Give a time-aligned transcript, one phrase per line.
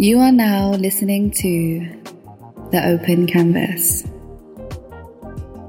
[0.00, 1.80] You are now listening to
[2.70, 4.04] The Open Canvas.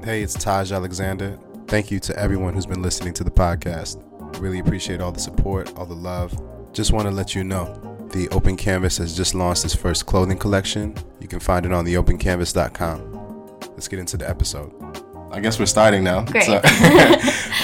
[0.02, 1.38] Hey, it's Taj Alexander.
[1.66, 4.02] Thank you to everyone who's been listening to the podcast.
[4.40, 6.32] Really appreciate all the support, all the love.
[6.72, 7.78] Just want to let you know
[8.10, 10.94] the Open Canvas has just launched its first clothing collection.
[11.20, 13.60] You can find it on theopencanvas.com.
[13.72, 14.72] Let's get into the episode.
[15.30, 16.24] I guess we're starting now.
[16.24, 16.44] Great.
[16.44, 16.62] So,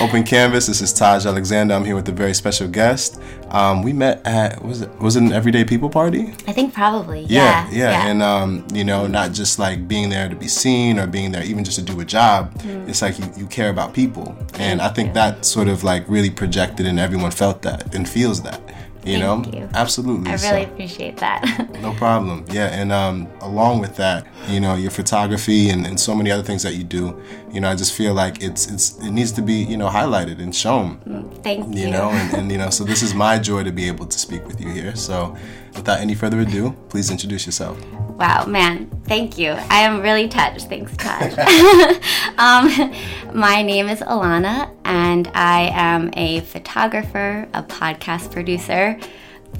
[0.04, 0.66] Open Canvas.
[0.66, 1.72] This is Taj Alexander.
[1.72, 3.07] I'm here with a very special guest.
[3.50, 6.34] Um, we met at was it was it an Everyday People party?
[6.46, 7.20] I think probably.
[7.22, 7.78] Yeah, Yeah.
[7.78, 11.32] yeah, and um, you know, not just like being there to be seen or being
[11.32, 12.52] there even just to do a job.
[12.86, 16.30] It's like you, you care about people, and I think that sort of like really
[16.30, 18.60] projected, and everyone felt that and feels that.
[19.04, 19.68] You Thank know, you.
[19.74, 20.30] absolutely.
[20.32, 21.70] I So- really appreciate that.
[21.82, 22.44] no problem.
[22.50, 26.42] Yeah, and um, along with that, you know, your photography and, and so many other
[26.42, 27.18] things that you do,
[27.52, 30.40] you know, I just feel like it's it's it needs to be you know highlighted
[30.40, 30.98] and shown.
[31.42, 31.82] Thank you.
[31.84, 34.18] You know, and, and you know, so this is my joy to be able to
[34.18, 34.94] speak with you here.
[34.96, 35.36] So,
[35.74, 37.78] without any further ado, please introduce yourself.
[38.18, 39.52] Wow, man, thank you.
[39.52, 40.68] I am really touched.
[40.68, 41.38] Thanks, Taj.
[42.38, 42.92] um,
[43.32, 48.98] my name is Alana, and I am a photographer, a podcast producer,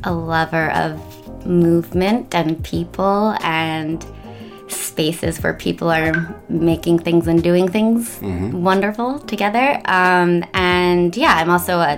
[0.05, 4.05] a lover of movement and people and
[4.69, 9.81] spaces where people are making things and doing things wonderful together.
[9.87, 11.97] Um, and yeah, I'm also a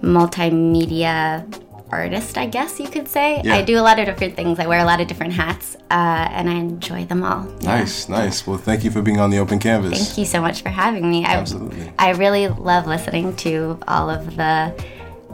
[0.00, 1.44] multimedia
[1.90, 3.40] artist, I guess you could say.
[3.44, 3.56] Yeah.
[3.56, 4.58] I do a lot of different things.
[4.58, 7.46] I wear a lot of different hats, uh, and I enjoy them all.
[7.60, 7.78] Yeah.
[7.78, 8.46] Nice, nice.
[8.46, 9.98] Well, thank you for being on the open canvas.
[9.98, 11.24] Thank you so much for having me.
[11.24, 11.92] I, Absolutely.
[11.98, 14.74] I really love listening to all of the.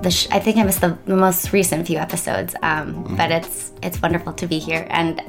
[0.02, 3.16] The sh- I think I missed the, the most recent few episodes, um, Mm-hmm.
[3.16, 4.86] but it's it's wonderful to be here.
[4.90, 5.20] And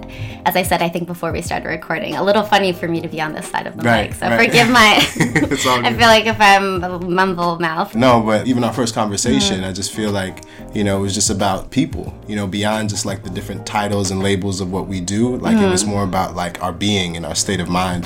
[0.45, 3.07] as I said, I think before we started recording, a little funny for me to
[3.07, 4.15] be on this side of the Right, mic.
[4.19, 4.45] So right.
[4.45, 4.95] forgive my.
[5.85, 7.93] I feel like if I'm a mumble mouth.
[7.95, 9.65] No, but even our first conversation, Mm-hmm.
[9.69, 10.43] I just feel like,
[10.73, 14.09] you know, it was just about people, you know, beyond just like the different titles
[14.11, 15.35] and labels of what we do.
[15.37, 15.71] Like it Mm-hmm.
[15.71, 18.05] was more about like our being and our state of mind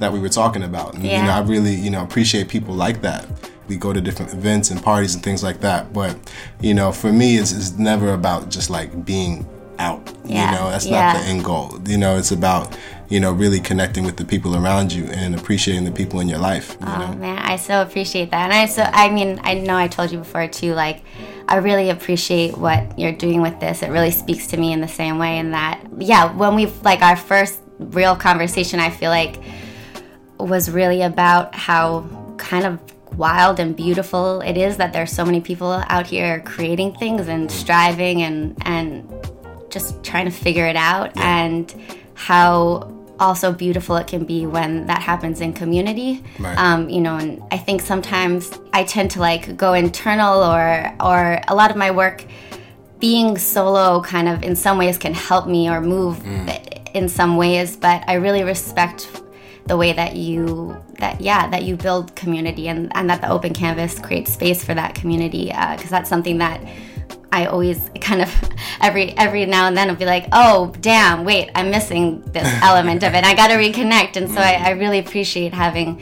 [0.00, 0.94] that we were talking about.
[0.94, 1.26] And, you Yeah.
[1.26, 3.26] know, I really, you know, appreciate people like that.
[3.68, 5.92] We go to different events and parties and things like that.
[5.92, 6.16] But,
[6.60, 9.46] you know, for me, it's, it's never about just like being
[9.78, 10.12] out.
[10.24, 11.12] Yeah, You know, that's yeah.
[11.12, 11.78] not the end goal.
[11.86, 12.76] You know, it's about,
[13.08, 16.38] you know, really connecting with the people around you and appreciating the people in your
[16.38, 16.76] life.
[16.80, 17.14] You Oh know?
[17.14, 18.44] man, I so appreciate that.
[18.50, 21.02] And I so I mean, I know I told you before too, like
[21.46, 23.82] I really appreciate what you're doing with this.
[23.82, 27.00] It really speaks to me in the same way in that yeah, when we've like
[27.02, 29.36] our first real conversation I feel like
[30.38, 32.04] was really about how
[32.36, 32.78] kind of
[33.18, 37.50] wild and beautiful it is that there's so many people out here creating things and
[37.50, 39.06] striving and and
[39.70, 41.74] just trying to figure it out and
[42.14, 42.90] how
[43.20, 46.22] also beautiful it can be when that happens in community.
[46.38, 46.56] Right.
[46.56, 51.40] um, you know and i think sometimes i tend to like go internal or or
[51.48, 52.24] a lot of my work
[53.00, 56.24] being solo kind of in some ways can help me or move
[56.94, 59.08] in some ways but i really respect
[59.68, 63.52] the way that you that yeah that you build community and, and that the open
[63.52, 66.60] canvas creates space for that community uh, because that's something that
[67.30, 68.34] I always kind of
[68.80, 73.02] every every now and then I'll be like, oh damn, wait, I'm missing this element
[73.02, 73.24] of it.
[73.24, 74.64] I got to reconnect, and so I, mm.
[74.64, 76.00] I really appreciate having,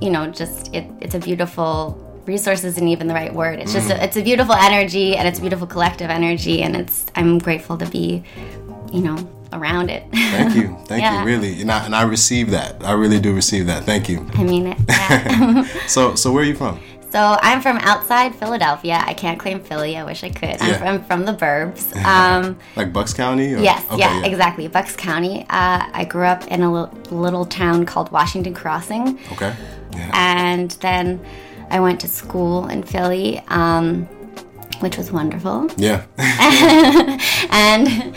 [0.00, 3.58] you know, just it, it's a beautiful resource isn't even the right word.
[3.58, 4.02] It's just a, mm.
[4.02, 7.86] it's a beautiful energy and it's a beautiful collective energy, and it's I'm grateful to
[7.86, 8.22] be,
[8.92, 9.16] you know,
[9.52, 10.04] around it.
[10.12, 10.76] Thank you.
[10.86, 11.20] Thank Yeah.
[11.20, 11.60] you, really.
[11.62, 12.82] And I, and I receive that.
[12.84, 13.84] I really do receive that.
[13.84, 14.26] Thank you.
[14.34, 14.78] I mean it.
[14.88, 15.64] Yeah.
[15.86, 16.80] So, so where are you from?
[17.10, 19.02] So I'm from outside Philadelphia.
[19.02, 19.96] I can't claim Philly.
[19.96, 20.60] I wish I could.
[20.60, 20.78] I'm Yeah.
[20.98, 21.94] from, from the burbs.
[22.04, 23.54] Um, Like Bucks County?
[23.54, 23.58] Or?
[23.60, 24.68] yes, Okay, yeah, exactly.
[24.68, 25.42] Bucks County.
[25.48, 29.54] Uh, I grew up in a li- little town called Washington Crossing, Okay.
[29.94, 30.10] Yeah.
[30.12, 31.24] and then
[31.70, 34.06] I went to school in Philly, um,
[34.80, 35.70] which was wonderful.
[35.76, 36.04] Yeah.
[37.50, 38.14] and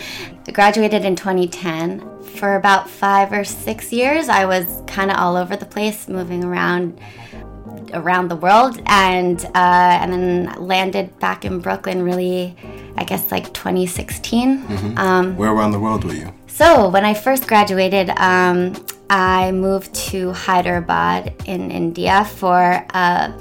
[0.52, 2.08] graduated in 2010.
[2.36, 6.42] For about five or six years, I was kind of all over the place, moving
[6.44, 6.98] around
[7.92, 12.02] around the world, and uh, and then landed back in Brooklyn.
[12.02, 12.56] Really,
[12.96, 14.96] I guess like 2016.
[14.96, 16.32] Um, Where around the world were you?
[16.48, 18.74] so when I first graduated, um,
[19.08, 23.32] I moved to Hyderabad in India for a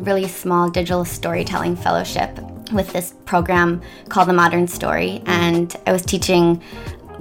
[0.00, 2.38] really small digital storytelling fellowship
[2.72, 6.62] with this program called The Modern Story, and I was teaching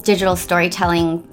[0.04, 1.25] digital storytelling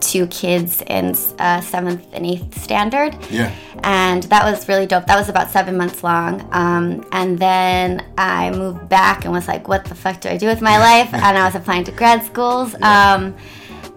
[0.00, 3.54] to kids in uh, seventh and eighth standard Yeah.
[3.84, 5.06] and that was really dope.
[5.06, 6.46] That was about seven months long.
[6.52, 10.46] Um, and then I moved back and was like, what the fuck do I do
[10.46, 11.14] with my life?
[11.14, 12.74] and I was applying to grad schools.
[12.82, 13.34] Um,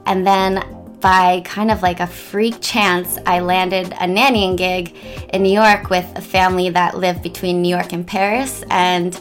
[0.05, 0.63] and then
[1.01, 4.95] by kind of like a freak chance, I landed a nannying gig
[5.33, 8.63] in New York with a family that lived between New York and Paris.
[8.69, 9.19] And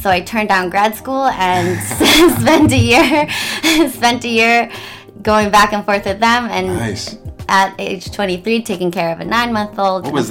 [0.00, 1.78] so I turned down grad school and
[2.40, 3.28] spent a year
[3.90, 4.70] spent a year
[5.22, 7.16] going back and forth with them and Nice.
[7.48, 10.22] at age 23 taking care of a nine month old and a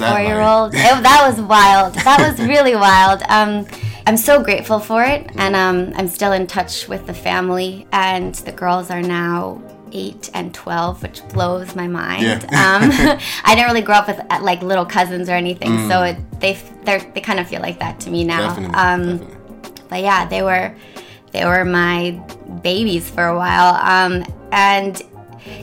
[1.02, 3.66] that was wild that was really wild um,
[4.06, 8.34] i'm so grateful for it and um, i'm still in touch with the family and
[8.46, 9.60] the girls are now
[9.92, 12.38] 8 and 12 which blows my mind Yeah.
[12.42, 12.90] um,
[13.44, 16.12] i didn't really grow up with uh, like little cousins or anything so Mm.
[16.12, 16.52] it, they
[17.14, 18.74] they kind of feel like that to me now Definitely.
[18.76, 19.35] um, definitely.
[19.88, 20.74] But yeah, they were
[21.32, 22.12] they were my
[22.62, 23.74] babies for a while.
[23.76, 25.00] Um, and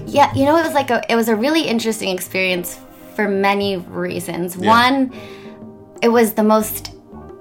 [0.05, 2.79] yeah, you know, it was like a it was a really interesting experience
[3.15, 4.55] for many reasons.
[4.55, 4.69] Yeah.
[4.69, 5.13] One,
[6.01, 6.91] it was the most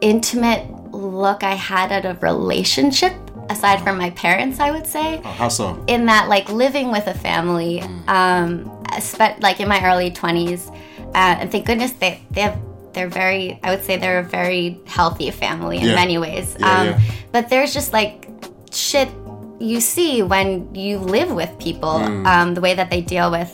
[0.00, 3.12] intimate look I had at a relationship
[3.48, 5.82] aside from my parents, I would say Oh, how so?
[5.86, 8.70] in that like living with a family um
[9.00, 10.68] spe- like in my early 20s
[11.14, 12.58] uh, and thank goodness they they have
[12.94, 15.94] they're very i would say they're a very healthy family in Yeah.
[15.94, 17.00] many ways Yeah, um yeah.
[17.32, 18.28] but there's just like
[18.72, 19.08] shit
[19.58, 21.88] you see when you live with people
[22.26, 23.50] um the way that they deal with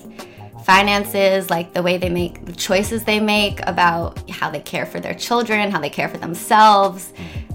[0.65, 5.01] finances like the way they make the choices they make about how they care for
[5.01, 7.13] their children how they care for themselves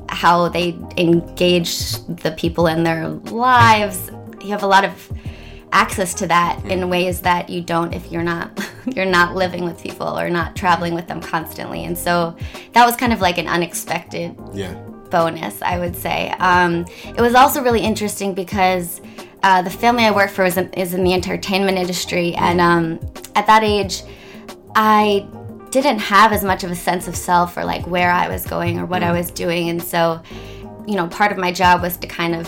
[0.09, 1.91] how they engage
[2.23, 4.09] the people in their lives
[4.41, 5.11] you have a lot of
[5.73, 8.49] access to that in ways that you don't if you're not
[8.95, 11.83] you're not living with people or not traveling with them constantly.
[11.85, 12.37] And so
[12.73, 14.73] that was kind of like an unexpected Yeah.
[15.09, 16.29] bonus, I would say.
[16.39, 19.01] Um, it was also really interesting because
[19.41, 22.99] uh, the family I work for is in, is in the entertainment industry, and um,
[23.35, 24.03] at that age,
[24.75, 25.27] I
[25.69, 28.79] didn't have as much of a sense of self or like where I was going
[28.79, 30.21] or what I was doing, and so,
[30.87, 32.47] you know, part of my job was to kind of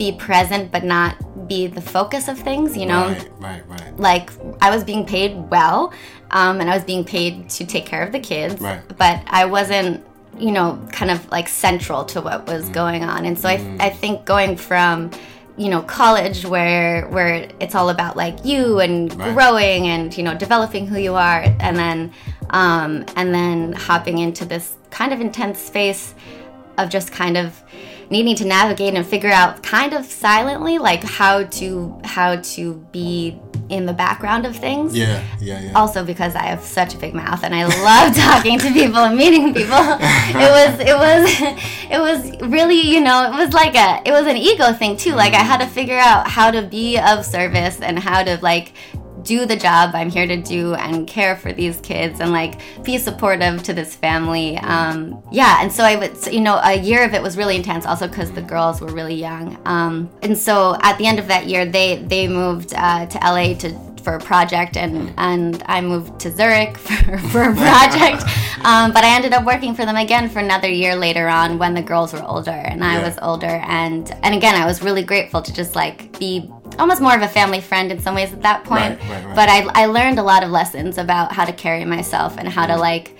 [0.00, 1.12] be present but not
[1.46, 3.96] be the focus of things, you know Right, right, right.
[4.08, 4.26] like
[4.66, 5.92] I was being paid well,
[6.30, 8.60] um, and I was being paid to take care of the kids.
[8.60, 8.80] Right.
[9.04, 10.02] But I wasn't,
[10.38, 10.68] you know,
[10.98, 12.72] kind of like central to what was Mm.
[12.80, 13.20] going on.
[13.28, 13.56] And so I,
[13.88, 15.10] I think going from,
[15.62, 17.32] you know, college where where
[17.64, 19.34] it's all about like you and Right.
[19.34, 21.98] growing and you know developing who you are, and then
[22.62, 23.58] um, and then
[23.88, 24.66] hopping into this
[24.98, 26.14] kind of intense space
[26.78, 27.46] of just kind of
[28.10, 33.38] needing to navigate and figure out kind of silently like how to how to be
[33.68, 35.72] in the background of things Yeah, yeah, yeah.
[35.74, 39.16] also because I have such a big mouth and I love talking to people and
[39.16, 39.78] meeting people.
[39.78, 41.56] It was it was
[41.90, 45.12] it was really, you know, it was like a it was an ego thing too.
[45.12, 48.72] Like I had to figure out how to be of service and how to like
[49.22, 52.98] do the job I'm here to do and care for these kids and like be
[52.98, 54.58] supportive to this family.
[54.58, 57.86] Um, yeah, and so I would, you know, a year of it was really intense
[57.86, 59.58] also because the girls were really young.
[59.66, 63.54] Um, and so at the end of that year, they they moved uh, to LA
[63.54, 68.22] to for a project and and I moved to Zurich for, for a project.
[68.64, 71.74] um, but I ended up working for them again for another year later on when
[71.74, 73.06] the girls were older and I Yeah.
[73.08, 76.50] was older and and again I was really grateful to just like be
[76.80, 78.98] almost more of a family friend in some ways at that point.
[79.00, 79.34] Right, right, right.
[79.36, 82.66] But I I learned a lot of lessons about how to carry myself and how
[82.66, 82.80] to Mm-hmm.
[82.80, 83.16] like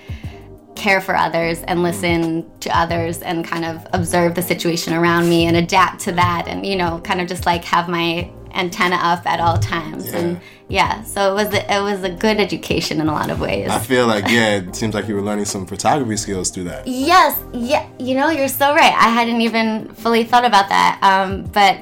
[0.76, 5.44] care for others and listen to others and kind of observe the situation around me
[5.44, 9.26] and adapt to that and you know kind of just like have my antenna up
[9.26, 13.08] at all times and yeah so it was a, it was a good education in
[13.08, 15.66] a lot of ways I feel like yeah, it seems like you were learning some
[15.66, 16.86] photography skills through that.
[16.86, 18.94] Yes, yeah, you know, you're so right.
[18.94, 20.98] I hadn't even fully thought about that.
[21.02, 21.78] Um, but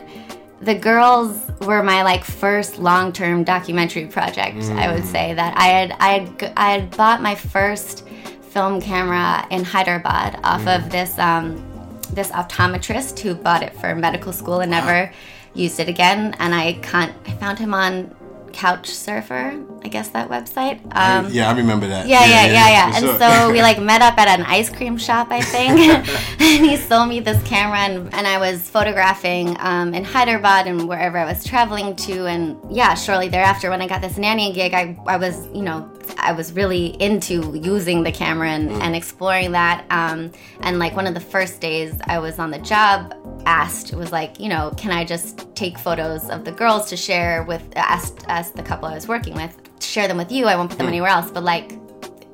[0.61, 4.57] the girls were my like first long-term documentary project.
[4.57, 8.07] I would say that I had I had I had bought my first
[8.43, 11.65] film camera in Hyderabad off of this um,
[12.13, 15.13] this optometrist who bought it for medical school and never
[15.55, 16.35] used it again.
[16.39, 17.15] And I can't.
[17.27, 18.15] I found him on
[18.53, 20.81] Couch Surfer, I guess that website.
[20.97, 22.07] Um, yeah, I remember that.
[22.09, 22.91] yeah, yeah, yeah, yeah.
[22.91, 23.19] for And sure.
[23.19, 25.79] so we like met up at an ice cream shop, I think.
[25.81, 26.07] and
[26.67, 31.19] he sold me this camera, and, and I was photographing um, in Hyderabad and wherever
[31.19, 32.27] I was traveling to.
[32.27, 35.89] And yeah, shortly thereafter, when I got this nanny gig, I, I was, you know,
[36.19, 39.85] I was really into using the camera and, and exploring that.
[39.91, 43.15] Um, and like one of the first days I was on the job,
[43.47, 47.45] asked was like, you know, can I just take photos of the girls to share
[47.45, 50.47] with asked asked the couple I was working with, share them with you.
[50.47, 51.73] I won't put them anywhere else, but like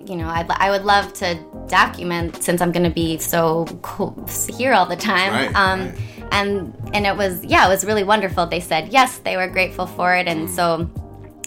[0.06, 4.28] you know, I'd, I would love to document since I'm going to be so cool,
[4.50, 5.32] here all the time.
[5.32, 5.98] Right, um, right.
[6.32, 8.46] And and it was yeah, it was really wonderful.
[8.46, 10.90] They said yes, they were grateful for it, and so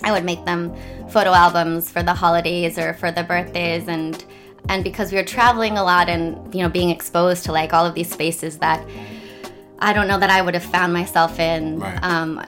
[0.03, 0.75] I would make them
[1.09, 4.23] photo albums for the holidays or for the birthdays, and
[4.69, 7.85] and because we were traveling a lot and you know being exposed to like all
[7.85, 8.85] of these spaces that
[9.79, 11.79] I don't know that I would have found myself in.
[11.79, 12.03] Right.
[12.03, 12.45] Um,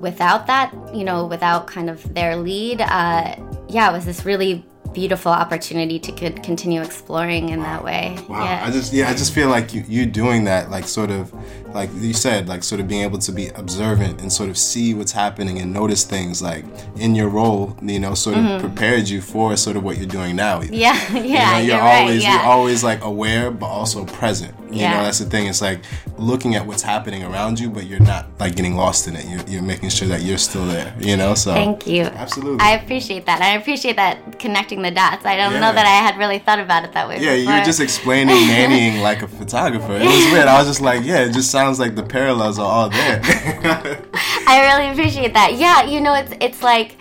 [0.00, 3.36] without that, you know, without kind of their lead, uh,
[3.68, 4.64] yeah, it was this really
[4.96, 8.16] beautiful opportunity to could continue exploring in that way.
[8.30, 8.42] Wow.
[8.44, 8.64] Yeah.
[8.64, 11.32] I just yeah, I just feel like you you doing that, like sort of
[11.74, 14.94] like you said, like sort of being able to be observant and sort of see
[14.94, 16.64] what's happening and notice things like
[16.96, 20.34] in your role, you know, sort of prepared you for sort of what you're doing
[20.34, 20.60] now.
[20.60, 20.72] Mm-hmm.
[20.72, 22.00] yeah, yeah, You know, you're, you're, right.
[22.00, 22.32] always Yeah.
[22.32, 24.54] you're always like aware but also present.
[24.76, 24.96] You Yeah.
[24.98, 25.46] know, that's the thing.
[25.46, 25.80] It's like
[26.18, 29.24] looking at what's happening around you, but you're not like getting lost in it.
[29.26, 30.94] You're, you're making sure that you're still there.
[31.00, 32.02] You know, so Thank you.
[32.04, 32.60] Absolutely.
[32.60, 33.40] I appreciate that.
[33.42, 35.24] I appreciate that connecting the dots.
[35.24, 35.60] I don't Yeah.
[35.60, 37.18] know that I had really thought about it that way.
[37.20, 37.64] Yeah, you were before.
[37.64, 39.94] just explaining nannying like a photographer.
[39.96, 40.46] It was weird.
[40.48, 43.20] I was just like, yeah, it just sounds like the parallels are all there.
[44.48, 45.54] I really appreciate that.
[45.54, 46.96] Yeah, you know, it's it's like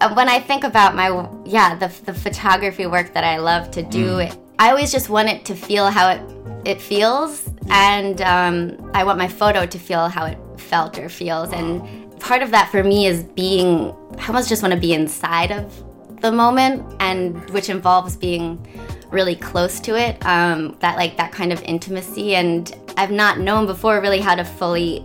[0.00, 1.08] uh, when I think about my
[1.44, 4.06] yeah the the photography work that I love to do.
[4.18, 4.38] Mm.
[4.58, 6.20] I always just want it to feel how it
[6.64, 11.52] it feels, and um, I want my photo to feel how it felt or feels.
[11.52, 11.82] And
[12.20, 13.94] part of that for me is being.
[14.18, 15.82] I almost just want to be inside of
[16.20, 18.64] the moment, and which involves being
[19.10, 20.24] really close to it.
[20.24, 24.44] Um, that like that kind of intimacy, and I've not known before really how to
[24.44, 25.04] fully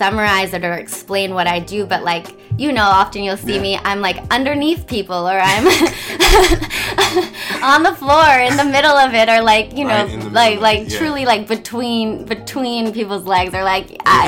[0.00, 2.26] summarize it or explain what I do, but like
[2.56, 3.62] you know, often you'll see Yeah.
[3.68, 3.72] me.
[3.84, 5.64] I'm like underneath people, or I'm
[7.72, 10.30] on the floor in the middle of it, or like you know, Right in the
[10.30, 10.98] middle like like yeah.
[10.98, 14.26] truly like between between people's legs, or like I,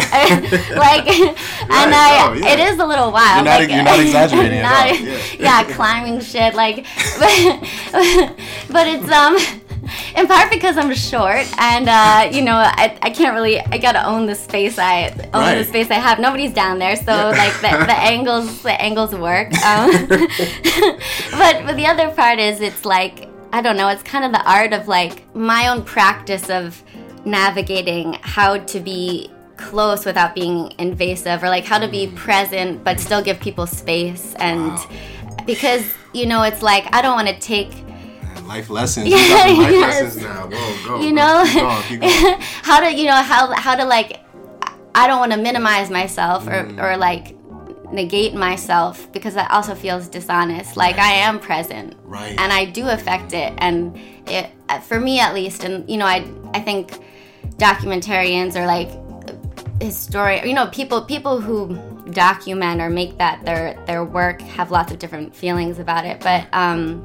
[0.89, 1.07] like,
[1.81, 2.53] and I oh, yeah.
[2.53, 3.37] it is a little wild.
[3.37, 5.65] You're not- like, you're not exaggerating at not- all, yeah.
[5.65, 6.87] yeah, climbing shit like,
[7.19, 8.33] but,
[8.75, 9.37] but it's um
[10.17, 14.05] in part because I'm short and uh, you know I, I can't really I gotta
[14.07, 16.19] own the space I own the space I have.
[16.19, 19.53] Nobody's down there, so like the, the angles the angles work.
[19.65, 23.89] Um, but but the other part is it's like I don't know.
[23.89, 26.83] It's kind of the art of like my own practice of
[27.25, 32.99] navigating how to be close without being invasive or like how to be present but
[32.99, 34.77] still give people space and
[35.47, 37.71] because you know it's like I don't want to take
[38.47, 39.07] life lessons.
[39.07, 40.03] The life Yes.
[40.03, 40.49] lessons now.
[40.49, 41.01] Whoa, go.
[41.03, 42.41] you know Keep going, keep going.
[42.63, 44.21] how to you know how how to like
[44.95, 47.37] I don't want to minimize myself or or like
[47.93, 52.35] negate myself because that also feels dishonest like I am present Right.
[52.41, 54.51] and I do affect it and it
[54.85, 56.99] for me at least and you know I I think
[57.59, 58.91] documentarians or like
[59.83, 61.77] historian you know people people who
[62.13, 66.47] document or make that their their work have lots of different feelings about it but
[66.53, 67.03] um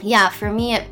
[0.00, 0.84] yeah for me it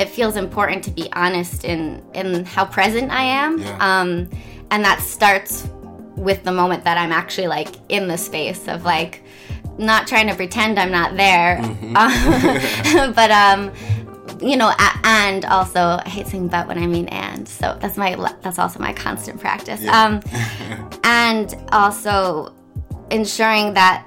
[0.00, 3.76] it feels important to be honest in in how present I am Yeah.
[3.80, 4.28] um
[4.70, 5.68] and that starts
[6.16, 9.22] with the moment that I'm actually like in the space of like
[9.78, 13.12] not trying to pretend I'm not there Mm-hmm.
[13.20, 13.72] but um
[14.40, 14.72] you know
[15.04, 18.78] and also I hate saying but when I mean and so that's my that's also
[18.80, 20.04] my constant practice Yeah.
[20.04, 20.20] um
[21.04, 22.52] and also
[23.10, 24.06] ensuring that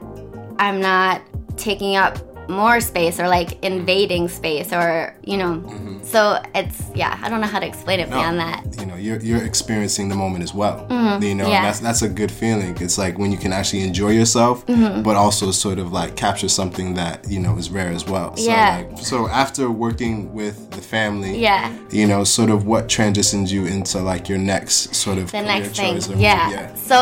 [0.59, 1.21] I'm not
[1.57, 2.17] taking up
[2.49, 7.47] more space or like invading space or you know so it's yeah I don't know
[7.47, 10.85] how to explain it beyond that You know, you're you're experiencing the moment as well.
[10.89, 11.39] You know, Mm-hmm.
[11.51, 11.61] yeah.
[11.63, 12.77] that's that's a good feeling.
[12.79, 15.01] It's like when you can actually enjoy yourself, Mm-hmm.
[15.03, 18.35] but also sort of like capture something that you know is rare as well.
[18.37, 18.83] So Yeah.
[18.89, 23.65] like, so after working with the family, yeah you know, sort of what transitions you
[23.65, 26.73] into like your next sort of the next thing choice yeah.
[26.75, 26.97] so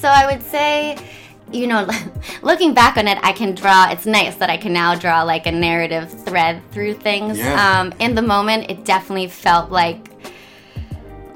[0.00, 0.96] so i would say
[1.52, 1.88] you know
[2.42, 5.46] looking back on it i can draw it's nice that i can now draw like
[5.46, 7.80] a narrative thread through things Yeah.
[7.80, 10.10] um in the moment it definitely felt like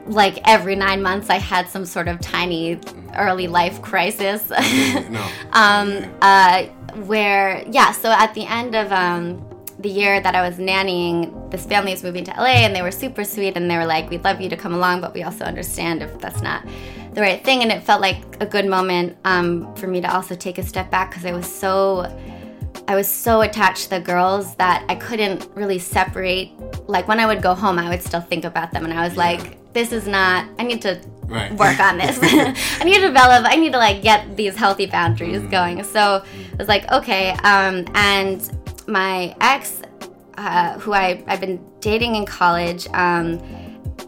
[0.07, 2.79] like every nine months i had some sort of tiny
[3.17, 5.29] early life crisis no.
[5.53, 6.65] um, uh,
[7.07, 9.47] where yeah so at the end of um,
[9.79, 12.91] the year that i was nannying this family is moving to la and they were
[12.91, 15.45] super sweet and they were like we'd love you to come along but we also
[15.45, 16.65] understand if that's not
[17.15, 20.35] the right thing and it felt like a good moment um, for me to also
[20.35, 22.07] take a step back because i was so
[22.87, 26.51] I was so attached to the girls that I couldn't really separate.
[26.89, 29.17] Like when I would go home, I would still think about them, and I was
[29.17, 30.49] like, "This is not.
[30.59, 31.53] I need to Right.
[31.55, 32.19] work on this.
[32.81, 33.45] I need to develop.
[33.47, 37.87] I need to like get these healthy boundaries going." So I was like, "Okay." Um,
[37.95, 38.41] and
[38.89, 39.83] my ex,
[40.37, 43.41] uh, who I I've been dating in college, um,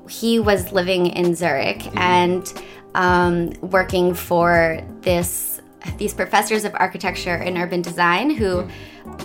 [0.09, 2.53] he was living in Zurich and
[2.95, 5.61] um, working for this
[5.99, 8.69] these professors of architecture and urban design who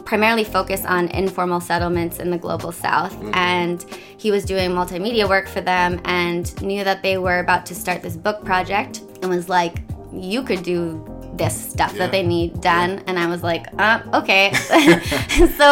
[0.06, 3.16] primarily focus on informal settlements in the global south.
[3.34, 3.86] And
[4.18, 8.02] he was doing multimedia work for them and knew that they were about to start
[8.02, 9.78] this book project and was like
[10.12, 11.04] you could do
[11.38, 12.00] this stuff Yeah.
[12.00, 14.52] that they need done and i was like uh, okay.
[15.60, 15.68] So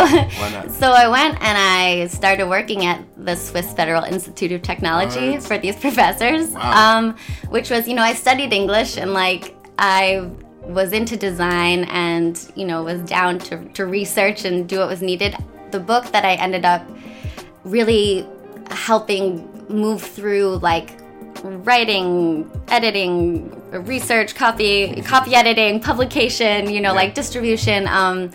[0.81, 5.57] so i went and i started working at the swiss federal institute of technology for
[5.57, 6.97] these professors Wow.
[6.99, 7.15] um,
[7.49, 10.29] which was you know i studied english and like i
[10.63, 15.01] was into design and you know was down to, to research and do what was
[15.03, 15.35] needed.
[15.69, 16.81] The book that I ended up
[17.63, 18.25] really
[18.71, 20.89] helping move through like
[21.45, 23.51] writing, editing,
[23.85, 27.01] research, copy, copy editing, publication, you know, Yeah.
[27.01, 28.31] like distribution, um,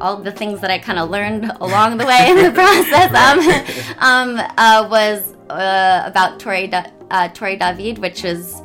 [0.00, 4.38] all the things that I kind of learned along the way in the process um,
[4.38, 8.60] um, uh, was uh, about Torre, da- uh, Torre David, which is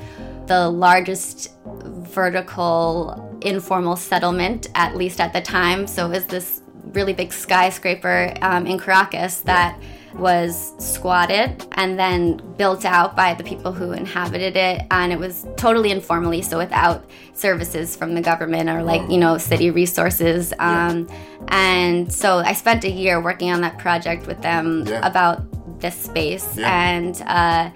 [0.48, 5.86] the largest vertical informal settlement, at least at the time.
[5.88, 6.62] So it was this
[6.94, 9.78] really big skyscraper um, in Caracas that
[10.18, 15.46] was squatted and then built out by the people who inhabited it and it was
[15.58, 17.04] totally informally so without
[17.34, 21.08] services from the government or like you know city resources um,
[21.50, 25.06] and so i spent a year working on that project with them Yeah.
[25.06, 25.44] about
[25.82, 26.72] this space Yeah.
[26.96, 27.70] and uh,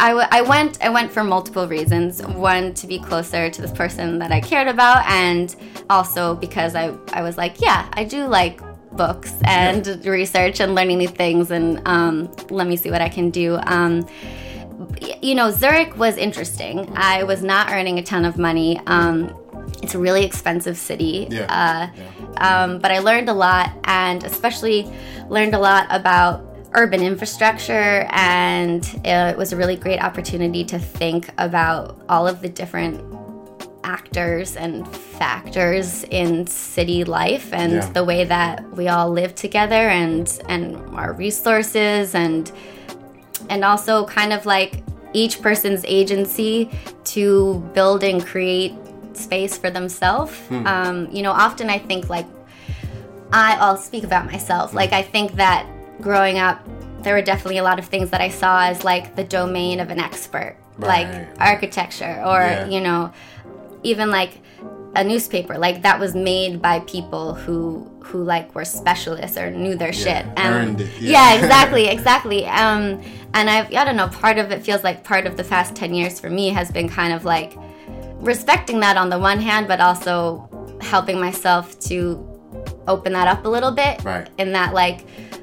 [0.00, 2.20] I, w- I went I went for multiple reasons.
[2.20, 5.54] One to be closer to this person that I cared about, and
[5.88, 8.60] also because I, I was like, yeah, I do like
[8.96, 13.30] books and research and learning new things, and um, let me see what I can
[13.30, 13.58] do.
[13.66, 14.08] Um,
[15.22, 16.90] you know, Zurich was interesting.
[16.96, 18.80] I was not earning a ton of money.
[18.86, 19.34] Um,
[19.82, 21.26] it's a really expensive city.
[21.30, 21.90] Yeah.
[21.98, 22.04] Uh,
[22.38, 24.90] um, but I learned a lot, and especially
[25.28, 28.06] learned a lot about urban infrastructure.
[28.10, 33.00] And it was a really great opportunity to think about all of the different
[33.84, 37.90] actors and factors in city life and Yeah.
[37.92, 42.50] the way that we all live together and and our resources and
[43.50, 46.70] and also kind of like each person's agency
[47.04, 48.74] to build and create
[49.12, 50.32] space for themselves.
[50.50, 52.26] Um, you know, often I think like
[53.32, 54.74] I, I'll speak about myself.
[54.74, 55.66] Like I think that
[56.00, 56.58] growing up,
[57.02, 59.90] there were definitely a lot of things that I saw as like the domain of
[59.90, 61.06] an expert, Right.
[61.06, 62.66] like architecture or Yeah.
[62.66, 63.12] you know,
[63.84, 64.40] even like
[64.96, 65.56] a newspaper.
[65.58, 70.26] Like that was made by people who who like were specialists or knew their shit.
[70.36, 71.34] earned it, yeah.
[71.34, 72.46] yeah exactly, exactly.
[72.46, 75.74] Um, and I've, I don't know, part of it feels like part of the past
[75.74, 77.54] 10 years for me has been kind of like
[78.20, 80.48] respecting that on the one hand, but also
[80.82, 82.30] helping myself to
[82.86, 84.04] open that up a little bit.
[84.04, 84.28] Right.
[84.38, 85.00] In that, like,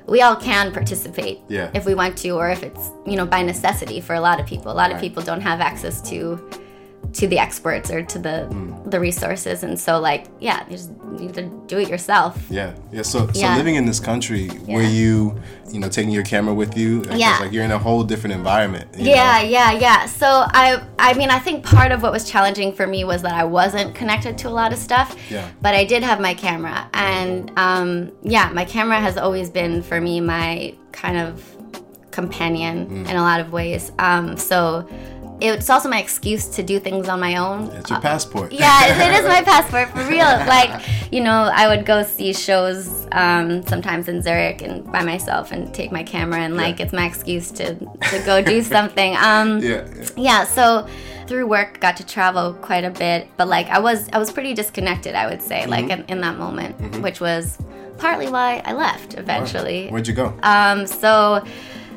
[0.08, 1.72] we all can participate Yeah.
[1.74, 4.46] if we want to, or if it's, you know, by necessity for a lot of
[4.46, 4.72] people.
[4.72, 6.48] A lot of people don't have access to
[7.14, 8.90] to the experts or to the Hmm.
[8.90, 13.02] the resources and so like yeah you just need to do it yourself Yeah, yeah.
[13.02, 13.58] So, so Yeah.
[13.58, 15.36] living in this country, were you,
[15.74, 17.04] you know, taking your camera with you?
[17.12, 17.32] Yeah.
[17.32, 18.86] it's Like you're in a whole different environment.
[18.98, 19.48] Yeah, know?
[19.58, 20.06] yeah, yeah.
[20.06, 20.28] So
[20.64, 23.44] I I mean I think part of what was challenging for me was that I
[23.44, 25.16] wasn't connected to a lot of stuff.
[25.30, 25.48] Yeah.
[25.62, 30.00] But I did have my camera and um, yeah, my camera has always been for
[30.00, 31.32] me my kind of
[32.12, 33.10] companion Mm.
[33.10, 33.92] in a lot of ways.
[34.00, 34.88] Um, so
[35.42, 37.68] it's also my excuse to do things on my own.
[37.72, 38.52] It's your passport.
[38.64, 40.22] Yeah, it is my passport for real.
[40.48, 40.72] Like,
[41.12, 45.74] you know, I would go see shows um, sometimes in Zurich and by myself and
[45.74, 46.86] take my camera and like Yeah.
[46.86, 49.16] it's my excuse to, to go do something.
[49.18, 50.10] Um, yeah, yeah.
[50.18, 50.88] yeah, so
[51.28, 54.54] through work got to travel quite a bit, but like I was I was pretty
[54.54, 56.02] disconnected, I would say, like Mm-hmm.
[56.12, 57.58] in, in that moment, which was
[57.98, 59.88] partly why I left eventually.
[59.90, 60.34] Where'd you go?
[60.44, 61.44] Um, so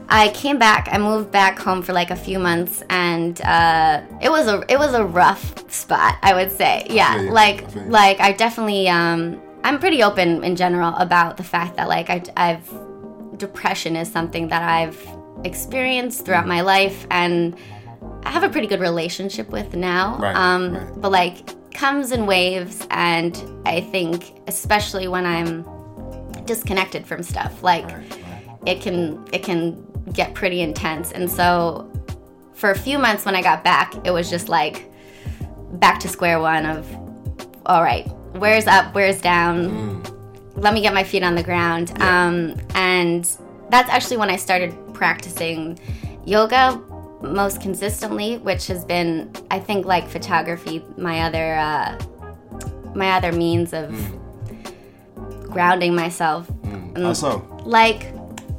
[0.08, 0.88] I came back.
[0.90, 4.78] I moved back home for like a few months, and uh, it was a it
[4.78, 6.16] was a rough spot.
[6.22, 7.28] I would say, yeah.
[7.30, 11.88] Like I like I definitely um, I'm pretty open in general about the fact that
[11.88, 12.70] like I, I've
[13.38, 15.08] depression is something that I've
[15.44, 17.56] experienced throughout my life, and
[18.24, 20.18] I have a pretty good relationship with now.
[20.18, 20.92] Right, um, right.
[20.96, 25.64] But like comes in waves, and I think especially when I'm
[26.44, 28.18] disconnected from stuff like right.
[28.66, 31.12] it can it can get pretty intense.
[31.12, 31.90] And so
[32.54, 34.88] for a few months when i got back it was just like
[35.72, 36.86] back to square one of
[37.66, 38.06] all right
[38.38, 40.02] where's up where's down.
[40.56, 41.92] Let me get my feet on the ground.
[41.96, 42.26] Yeah.
[42.26, 43.24] um, and
[43.70, 45.78] that's actually when i started practicing
[46.24, 46.80] yoga
[47.22, 51.98] most consistently which has been i think like photography my other uh,
[52.94, 53.90] my other means of
[55.54, 56.50] grounding myself.
[56.96, 57.38] How so?
[57.64, 58.13] like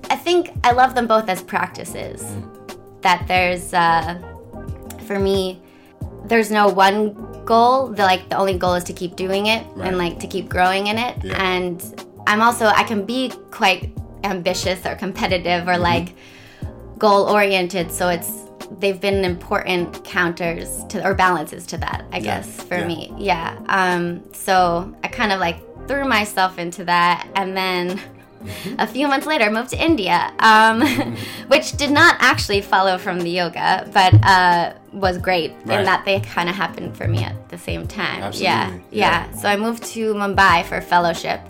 [0.09, 2.23] i think i love them both as practices
[3.01, 4.19] that there's uh
[5.05, 5.61] for me
[6.25, 7.13] there's no one
[7.45, 9.87] goal the like the only goal is to keep doing it Right.
[9.87, 11.41] and like to keep growing in it Yeah.
[11.41, 13.91] and i'm also i can be quite
[14.23, 16.15] ambitious or competitive or like
[16.97, 18.31] goal oriented so it's
[18.79, 22.23] they've been important counters to or balances to that i Yeah.
[22.41, 22.87] guess for Yeah.
[22.87, 28.01] me yeah um so i kind of like threw myself into that and then
[28.79, 30.81] a few months later moved to india um,
[31.47, 35.79] which did not actually follow from the yoga but uh, was great Right.
[35.79, 38.23] in that they kind of happened for me at the same time.
[38.23, 38.43] Absolutely.
[38.45, 39.27] Yeah, Yeah.
[39.27, 39.31] yeah.
[39.33, 41.41] So I moved to Mumbai for fellowship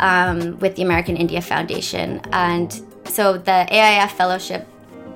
[0.00, 2.72] um, with the American India Foundation, and
[3.04, 4.66] so the AIF fellowship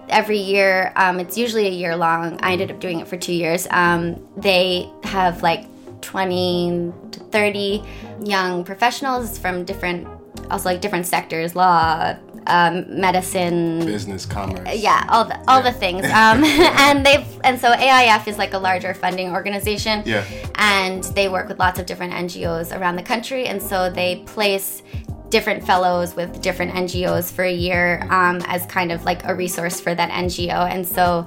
[0.08, 0.92] every year.
[0.96, 2.38] Um, it's usually a year long.
[2.42, 3.66] I ended up doing it for two years.
[3.70, 5.64] Um, they have like
[6.02, 7.82] 20 to 30
[8.24, 10.06] young professionals from different,
[10.52, 12.14] also like different sectors, law,
[12.46, 14.76] um, medicine, Business, commerce.
[14.76, 16.06] yeah, all the all the things.
[16.12, 20.02] Um, and they've and so AIF is like a larger funding organization.
[20.04, 20.24] Yeah.
[20.56, 24.82] And they work with lots of different NGOs around the country, and so they place
[25.30, 29.80] different fellows with different NGOs for a year um, as kind of like a resource
[29.80, 30.70] for that NGO.
[30.70, 31.26] And so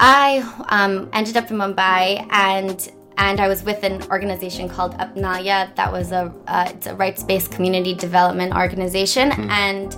[0.00, 0.38] I
[0.70, 5.74] um, ended up in Mumbai and and I was with an organization called Apnalaya.
[5.76, 9.96] That was a uh, it's a rights-based community development organization, and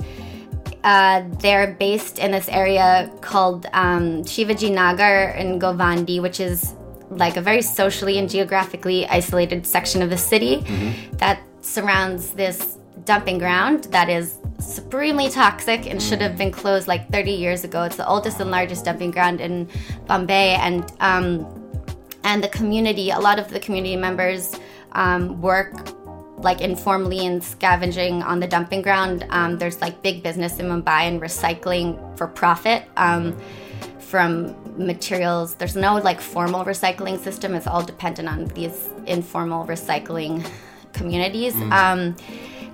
[0.84, 6.74] uh, they're based in this area called um, Shivaji Nagar in Govandi, which is
[7.10, 10.56] like a very socially and geographically isolated section of the city
[11.12, 17.10] that surrounds this dumping ground that is supremely toxic and should have been closed like
[17.10, 17.84] 30 years ago.
[17.84, 19.68] It's the oldest and largest dumping ground in
[20.06, 21.67] Bombay, and um,
[22.24, 24.54] and the community, a lot of the community members
[24.92, 25.72] um, work
[26.38, 29.26] like informally in scavenging on the dumping ground.
[29.30, 33.36] Um, there's like big business in Mumbai and recycling for profit um,
[33.98, 35.54] from materials.
[35.56, 37.54] There's no like formal recycling system.
[37.54, 40.48] It's all dependent on these informal recycling
[40.92, 41.54] communities.
[41.72, 42.16] Um,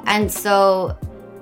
[0.06, 0.96] and so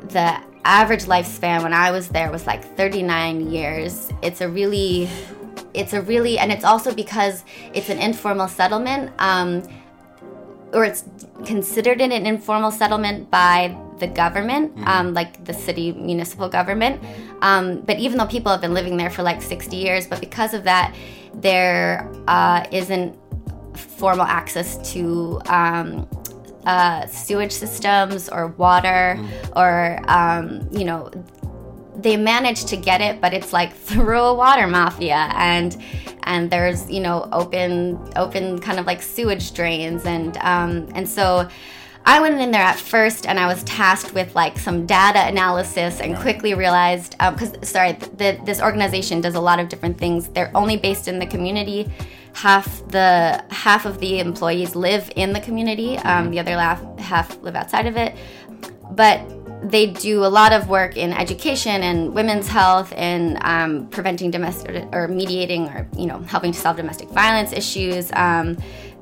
[0.08, 4.10] the average lifespan when I was there was like 39 years.
[4.22, 5.08] It's a really,
[5.74, 9.12] it's a really, and it's also because it's an informal settlement.
[9.18, 9.62] Um,
[10.72, 11.04] or it's
[11.44, 17.02] considered an informal settlement by the government, um, like the city municipal government.
[17.42, 20.54] Um, but even though people have been living there for like 60 years, but because
[20.54, 20.94] of that,
[21.34, 23.14] there uh, not
[23.74, 26.08] formal access to um,
[26.66, 29.18] uh, sewage systems or water
[29.56, 31.10] or, um, you know,
[31.96, 35.76] they managed to get it, but it's like through a water mafia and
[36.24, 41.48] and there's you know open open kind of like sewage drains and um, and so
[42.04, 46.00] I went in there at first and I was tasked with like some data analysis
[46.00, 50.28] and quickly realized because sorry the, this organization does a lot of different things.
[50.28, 51.92] They're only based in the community.
[52.34, 55.98] Half the half of the employees live in the community.
[55.98, 58.16] Um, the other half half live outside of it,
[58.92, 59.20] but
[59.62, 64.84] they do a lot of work in education and women's health and um, preventing domestic
[64.92, 68.56] or mediating or you know helping to solve domestic violence issues um,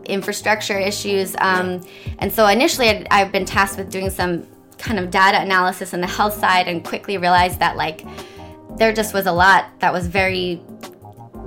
[0.05, 1.81] infrastructure issues um,
[2.18, 4.46] and so initially I'd, i've been tasked with doing some
[4.79, 8.05] kind of data analysis on the health side and quickly realized that like
[8.77, 10.61] there just was a lot that was very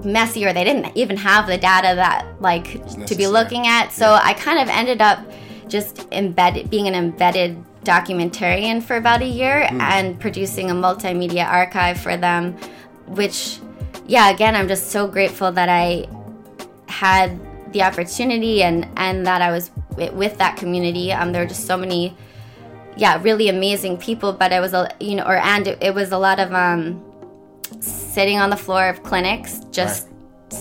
[0.04, 3.92] messy or they didn't even have the data that like to be looking at.
[3.92, 5.20] So i kind of ended up
[5.68, 12.00] just embedded being an embedded documentarian for about a year and producing a multimedia archive
[12.00, 12.54] for them
[13.08, 13.60] which
[14.08, 16.08] yeah again i'm just so grateful that i
[16.88, 17.40] had
[17.74, 21.12] the opportunity and and that i was wi- with that community.
[21.12, 22.16] Um there were just so many
[22.96, 26.12] yeah really amazing people but it was a you know or and it, it was
[26.12, 27.04] a lot of um
[27.80, 30.08] sitting on the floor of clinics just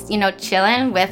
[0.08, 1.10] you know chilling with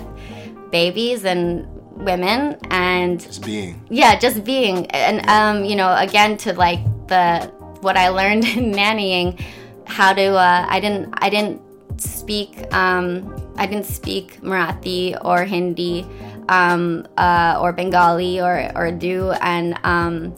[0.71, 1.67] babies and
[2.05, 3.81] women and Just being.
[3.91, 7.47] yeah just being and um you know again to like the
[7.81, 9.41] what i learned in nannying
[9.87, 11.61] how to uh, i didn't i didn't
[12.01, 16.07] speak um i didn't speak marathi or hindi
[16.49, 20.35] um uh, or bengali or or urdu and um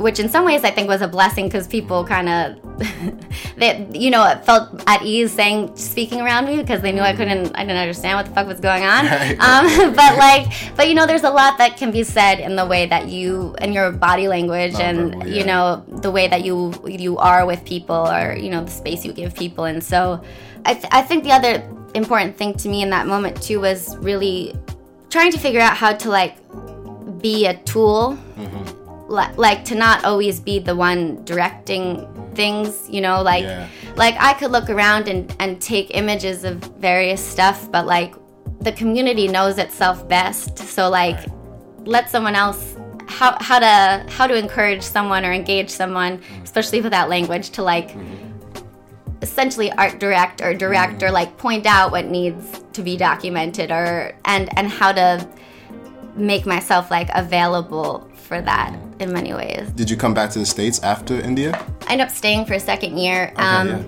[0.00, 2.78] which in some ways I think was a blessing because people kind of,
[3.56, 7.54] they, you know, felt at ease saying speaking around me because they knew I couldn't,
[7.54, 9.06] I didn't understand what the fuck was going on.
[9.40, 12.66] Um, but like, but you know, there's a lot that can be said in the
[12.66, 16.72] way that you and your body language and Nonverbal, you know the way that you
[16.86, 19.64] you are with people or you know the space you give people.
[19.64, 20.22] And so,
[20.64, 21.62] I th- I think the other
[21.94, 24.54] important thing to me in that moment too was really
[25.10, 26.36] trying to figure out how to like
[27.20, 28.79] be a tool li-
[29.10, 33.66] like to not always be the one directing things you know like Yeah.
[33.96, 38.14] like i could look around and and take images of various stuff but like
[38.60, 40.58] the community knows itself best.
[40.58, 41.18] So like
[41.84, 46.92] let someone else how how to how to encourage someone or engage someone especially with
[46.92, 49.22] that language to like mm-hmm.
[49.22, 51.06] essentially art direct or direct mm-hmm.
[51.06, 55.26] or like point out what needs to be documented or and and how to
[56.14, 59.68] make myself like available for that in many ways.
[59.72, 61.50] Did you come back to the States after India?
[61.88, 63.82] I ended up staying for a second year um, yeah.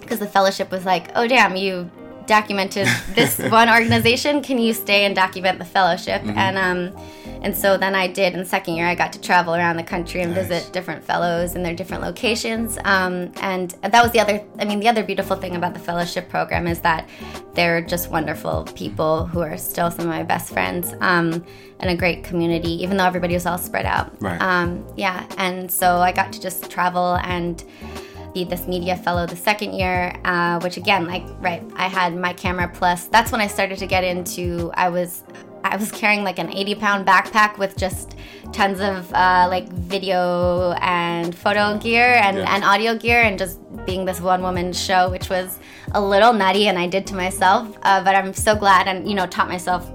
[0.00, 1.88] because the fellowship was like, oh damn, you
[2.26, 4.42] documented this one organization.
[4.42, 6.22] Can you stay and document the fellowship?
[6.22, 6.38] Mm-hmm.
[6.38, 7.02] And um,
[7.42, 8.32] and so then I did.
[8.32, 10.48] In the second year, I got to travel around the country and Nice.
[10.48, 12.78] visit different fellows in their different locations.
[12.84, 14.42] Um, and that was the other.
[14.58, 17.08] I mean, the other beautiful thing about the fellowship program is that
[17.54, 20.94] they're just wonderful people who are still some of my best friends.
[21.00, 21.44] Um,
[21.80, 24.10] and a great community, even though everybody was all spread out.
[24.22, 24.40] Right.
[24.40, 27.62] Um, yeah, and so I got to just travel and
[28.34, 32.32] be this media fellow the second year, uh, which again, like, right, I had my
[32.34, 33.06] camera plus.
[33.06, 34.70] That's when I started to get into.
[34.74, 35.22] I was,
[35.62, 38.16] I was carrying like an 80 pound backpack with just
[38.52, 42.54] tons of uh, like video and photo gear and, Yeah.
[42.54, 45.58] and audio gear, and just being this one woman show, which was
[45.92, 47.78] a little nutty, and I did to myself.
[47.82, 49.88] Uh, but I'm so glad, and you know, taught myself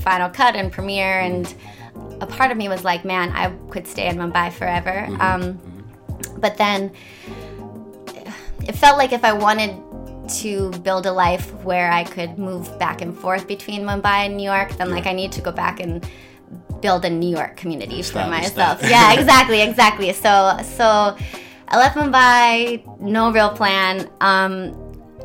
[0.00, 1.54] Final Cut and Premiere, and
[2.20, 5.06] a part of me was like, man, I could stay in Mumbai forever.
[5.20, 5.58] Um,
[6.38, 6.92] but then
[8.68, 9.76] it felt like if I wanted
[10.40, 14.44] to build a life where I could move back and forth between Mumbai and New
[14.44, 16.06] York, then like I need to go back and
[16.80, 18.80] build a New York community for myself.
[18.82, 20.12] yeah, exactly, exactly.
[20.12, 21.16] So so
[21.68, 24.08] I left Mumbai, no real plan.
[24.20, 24.83] Um,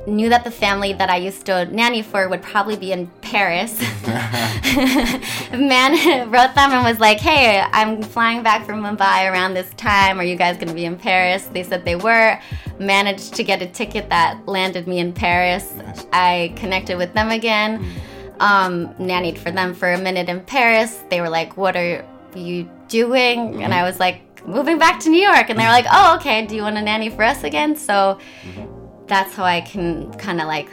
[0.10, 3.80] knew that the family that I used to nanny for would probably be in Paris.
[5.52, 10.20] Man wrote them and was like, "Hey, I'm flying back from Mumbai around this time.
[10.20, 12.40] Are you guys going to be in Paris?" They said they were.
[12.80, 15.74] Managed to get a ticket that landed me in Paris.
[15.76, 16.06] Nice.
[16.14, 17.84] I connected with them again.
[17.84, 18.42] Hmm.
[18.42, 21.04] Um, nannied for them for a minute in Paris.
[21.10, 23.74] They were like, "What are you doing?" And mm-hmm.
[23.74, 26.46] I was like, "Moving back to New York." And they were like, "Oh, okay.
[26.46, 28.79] Do you want to nanny for us again?" So mm-hmm.
[29.10, 30.70] That's how I can kind of like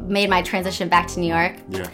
[0.00, 1.86] made my transition back to New York Yeah.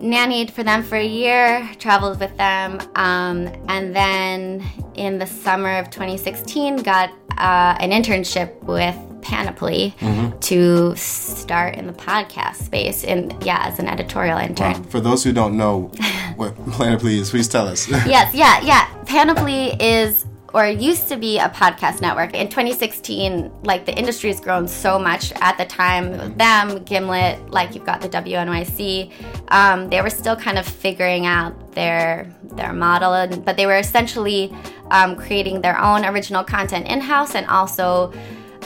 [0.00, 5.76] nannied for them for a year, traveled with them, um, and then in the summer
[5.78, 9.94] of 2016 got uh, an internship with Panoply
[10.40, 14.72] to start in the podcast space, and yeah, as an editorial intern.
[14.72, 14.82] Wow.
[14.88, 15.90] For those who don't know
[16.36, 17.86] what Panoply Please, please tell us.
[17.90, 18.86] yes, yeah, yeah.
[19.04, 22.34] Panoply is or used to be a podcast network.
[22.34, 26.10] In 2016, like the industry's grown so much at the time.
[26.10, 29.12] with Them, Gimlet, like you've got the WNYC.
[29.48, 33.78] Um, they were still kind of figuring out their their model, and, but they were
[33.78, 34.54] essentially
[34.90, 38.12] um, creating their own original content in house and also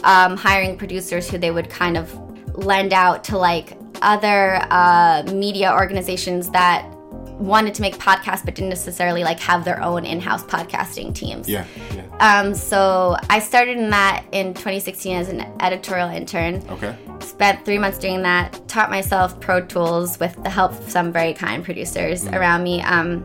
[0.04, 2.12] um, hiring producers who they would kind of
[2.56, 6.93] lend out to like other uh, media organizations that
[7.38, 11.48] wanted to make podcasts but didn't necessarily like have their own in-house podcasting teams.
[11.48, 11.64] yeah.
[11.94, 12.02] Yeah.
[12.20, 16.62] Um, so I started in that in 2016 as an editorial intern.
[16.70, 16.96] Okay.
[17.20, 18.60] Spent three months doing that.
[18.68, 22.78] Taught myself Pro Tools with the help of some very kind producers around me.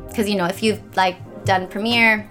[0.07, 2.27] Because you know, if you've like done Premiere,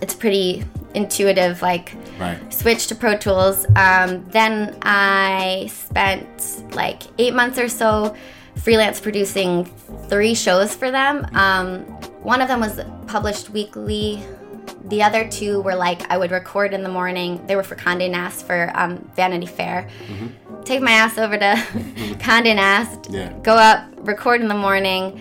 [0.00, 1.60] it's pretty intuitive.
[1.62, 2.38] Like Right.
[2.52, 3.66] switched to Pro Tools.
[3.74, 8.14] Um, then I spent like eight months or so
[8.56, 9.64] freelance producing
[10.08, 11.26] three shows for them.
[11.34, 11.80] Um,
[12.22, 14.22] one of them was published weekly.
[14.86, 17.44] The other two were like I would record in the morning.
[17.46, 19.88] They were for Condé Nast for um, Vanity Fair.
[20.64, 21.44] Take my ass over to
[22.18, 23.10] Condé Nast.
[23.10, 23.32] Yeah.
[23.42, 25.20] Go up, record in the morning,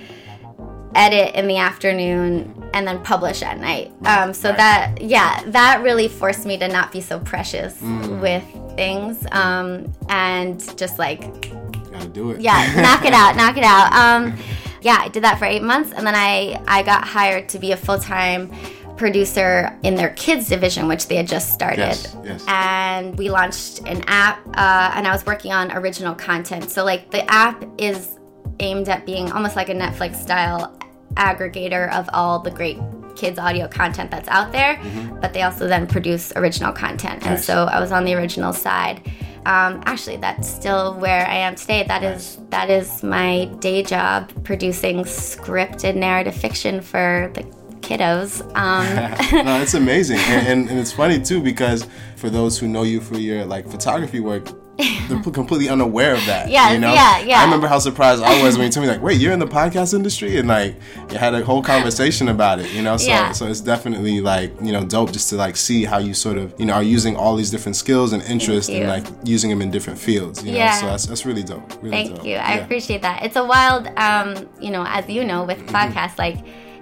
[0.95, 3.91] edit in the afternoon, and then publish at night.
[4.05, 4.57] Um, so Right.
[4.57, 8.21] that yeah, that really forced me to not be so precious Mm.
[8.21, 8.43] with
[8.77, 11.51] things um, and just like
[11.93, 12.41] Gotta do it.
[12.41, 13.93] yeah, knock it out, knock it out.
[13.93, 14.37] Um,
[14.81, 17.71] yeah, I did that for eight months, and then I I got hired to be
[17.71, 18.51] a full time
[18.97, 21.79] producer in their kids division, which they had just started.
[21.79, 22.45] Yes, yes.
[22.47, 26.69] And we launched an app, uh, and I was working on original content.
[26.69, 28.19] So like the app is
[28.59, 30.77] aimed at being almost like a Netflix style
[31.15, 32.77] aggregator of all the great
[33.15, 34.79] kids audio content that's out there
[35.21, 37.43] but they also then produce original content and Mm-hmm.
[37.43, 39.11] So i was on the original side
[39.45, 41.83] um, actually that's still where i am today.
[41.87, 47.43] That is that is my day job producing scripted narrative fiction for the
[47.81, 48.41] kiddos.
[48.55, 48.85] Um,
[49.45, 53.01] no, it's amazing, and, and, and it's funny too because for those who know you
[53.01, 56.49] for your like photography work, they're completely unaware of that.
[56.49, 56.93] Yes, you know?
[56.93, 57.39] yeah, yeah.
[57.41, 59.45] I remember how surprised I was when you told me like, "Wait, you're in the
[59.45, 60.75] podcast industry," and like
[61.11, 62.71] you had a whole conversation about it.
[62.71, 63.31] You know, so Yeah.
[63.33, 66.53] so it's definitely like you know dope just to like see how you sort of
[66.57, 69.69] you know are using all these different skills and interests and like using them in
[69.69, 70.43] different fields.
[70.43, 70.79] You know, Yeah.
[70.79, 71.71] so that's that's really dope.
[71.83, 72.25] Really Thank dope.
[72.25, 72.35] you.
[72.37, 72.63] I Yeah.
[72.63, 73.23] appreciate that.
[73.23, 76.37] It's a wild, um, you know, as you know, with podcasts, like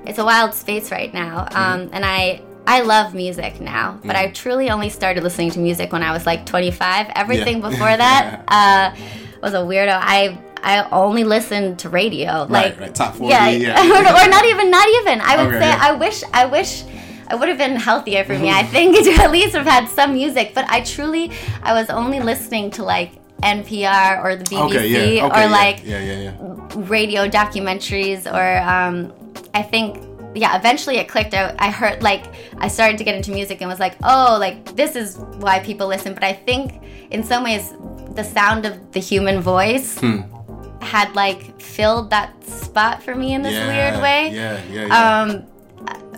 [0.05, 1.45] it's a wild space right now.
[1.51, 5.91] Um, and I, I love music now, but I truly only started listening to music
[5.91, 7.07] when I was like 25.
[7.15, 7.69] Everything Yeah.
[7.69, 8.95] before that uh,
[9.41, 9.99] was a weirdo.
[10.01, 13.81] I, I only listened to radio, like right, top 40, yeah, yeah.
[13.81, 15.19] or, or not even, not even.
[15.19, 15.79] I would Okay, say, yeah.
[15.81, 16.83] I wish, I wish.
[17.29, 20.13] It would have been healthier for me, I think, to at least have had some
[20.13, 20.53] music.
[20.53, 21.31] But I truly,
[21.63, 25.25] I was only listening to like NPR or the BBC Okay, yeah.
[25.25, 26.67] Okay, or like yeah, yeah, yeah.
[26.75, 29.13] radio documentaries or um,
[29.53, 29.97] I think
[30.35, 32.25] yeah eventually it clicked I, I heard like
[32.57, 35.87] I started to get into music and was like oh like this is why people
[35.87, 37.73] listen but I think in some ways
[38.15, 40.21] the sound of the human voice Hmm.
[40.81, 45.21] had like filled that spot for me in this yeah, weird way Yeah, yeah, yeah.
[45.21, 45.43] um,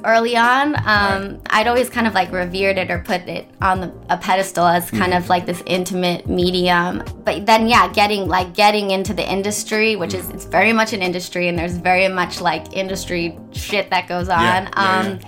[0.05, 1.39] early on, um, Right.
[1.49, 4.89] I'd always kind of like revered it or put it on the, a pedestal as
[4.91, 5.23] kind Mm-hmm.
[5.23, 7.03] of like this intimate medium.
[7.23, 10.19] But then, yeah, getting like getting into the industry, which Mm.
[10.19, 14.29] is it's very much an industry, and there's very much like industry shit that goes
[14.29, 14.41] on.
[14.41, 15.19] Yeah, yeah, um,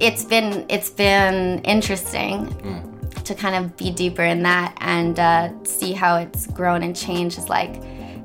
[0.00, 2.46] It's been it's been interesting.
[2.46, 2.86] Mm.
[3.24, 7.38] To kind of be deeper in that and uh, see how it's grown and changed
[7.38, 7.80] is like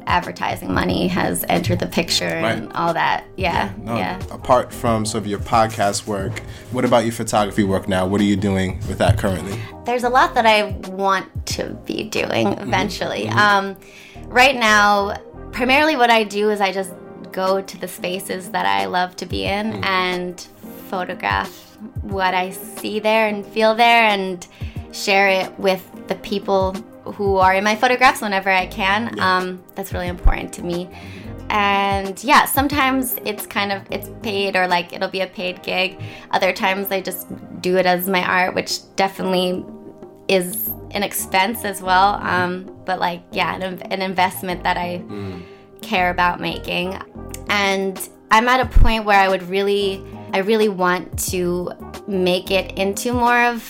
[0.08, 3.26] advertising money has entered the picture and all that.
[3.38, 4.22] Yeah, No, yeah.
[4.32, 6.40] Apart from sort of your podcast work,
[6.72, 8.06] what about your photography work now?
[8.06, 9.60] What are you doing with that currently?
[9.86, 12.62] there's a lot that I want to be doing mm-hmm.
[12.62, 13.26] eventually.
[13.26, 13.38] Mm-hmm.
[13.38, 13.78] Um,
[14.26, 15.16] right now,
[15.52, 16.94] primarily what I do is I just
[17.32, 19.84] go to the spaces that I love to be in mm-hmm.
[19.84, 20.40] and
[20.90, 24.46] photograph what I see there and feel there and
[24.92, 26.76] share it with the people
[27.14, 29.20] who are in my photographs whenever I can.
[29.20, 30.90] Um, that's really important to me.
[31.50, 36.02] And yeah, sometimes it's kind of it's paid or like it'll be a paid gig.
[36.32, 37.28] Other times I just
[37.62, 39.64] do it as my art, which definitely
[40.28, 42.16] is an expense as well.
[42.16, 45.04] Um, but like, yeah, an, an investment that I
[45.82, 47.00] care about making.
[47.50, 51.72] And I'm at a point where I would really, I really want to
[52.08, 53.62] make it into more of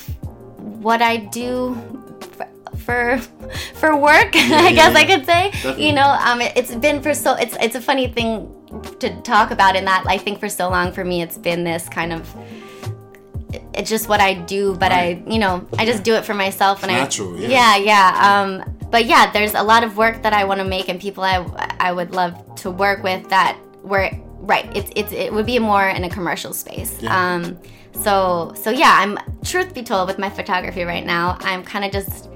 [0.81, 1.73] what I do
[2.85, 3.19] for
[3.75, 4.31] for work.
[4.35, 5.51] I guess yeah, I could say.
[5.51, 5.87] Definitely.
[5.87, 7.33] You know, um, it, it's been for so.
[7.33, 8.51] It's it's a funny thing
[8.99, 11.87] to talk about in that I think for so long for me it's been this
[11.87, 12.35] kind of
[13.73, 16.83] it's just what I do, but I, you know, I just do it for myself,
[16.83, 17.47] and natural, I, yeah.
[17.47, 18.41] yeah, yeah.
[18.41, 21.23] Um, but yeah, there's a lot of work that I want to make, and people
[21.23, 21.45] I,
[21.79, 25.87] I would love to work with that where right, it's it's it would be more
[25.87, 27.01] in a commercial space.
[27.01, 27.35] Yeah.
[27.35, 27.57] Um,
[27.93, 31.91] so so yeah, I'm truth be told with my photography right now, I'm kind of
[31.91, 32.29] just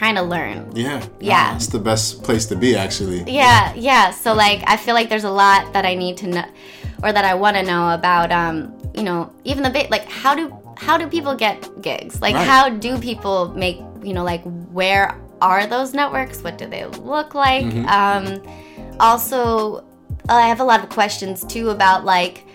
[0.00, 0.72] trying to learn.
[0.74, 1.04] Yeah.
[1.20, 1.54] Yeah.
[1.56, 3.22] It's the best place to be, actually.
[3.30, 4.10] Yeah, yeah.
[4.12, 6.44] So like, I feel like there's a lot that I need to know,
[7.02, 8.32] or that I want to know about.
[8.32, 12.22] Um, you know, even the bit like how do how do people get gigs?
[12.22, 12.46] Like, Right.
[12.46, 13.76] how do people make?
[14.02, 16.42] You know, like where are those networks?
[16.42, 17.68] What do they look like?
[17.86, 18.24] Um,
[18.98, 19.84] also,
[20.30, 22.46] I have a lot of questions too about like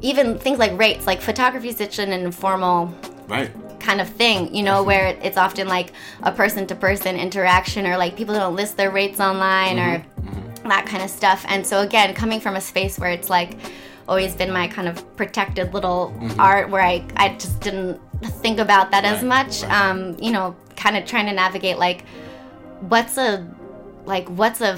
[0.00, 1.06] even things like rates.
[1.06, 2.92] Like photography is such an informal
[3.28, 3.50] Right.
[3.82, 5.92] Kind of thing, you know, where it's often like
[6.22, 10.28] a person to person interaction or like people don't list their rates online or mm-hmm.
[10.28, 10.68] Mm-hmm.
[10.68, 11.44] that kind of stuff.
[11.48, 13.58] And so, again, coming from a space where it's like
[14.08, 16.40] always been my kind of protected little mm-hmm.
[16.40, 18.00] art where I, I just didn't
[18.40, 19.90] think about that as much, right.
[19.90, 22.04] um, you know, kind of trying to navigate like
[22.80, 23.46] what's a
[24.04, 24.76] like what's a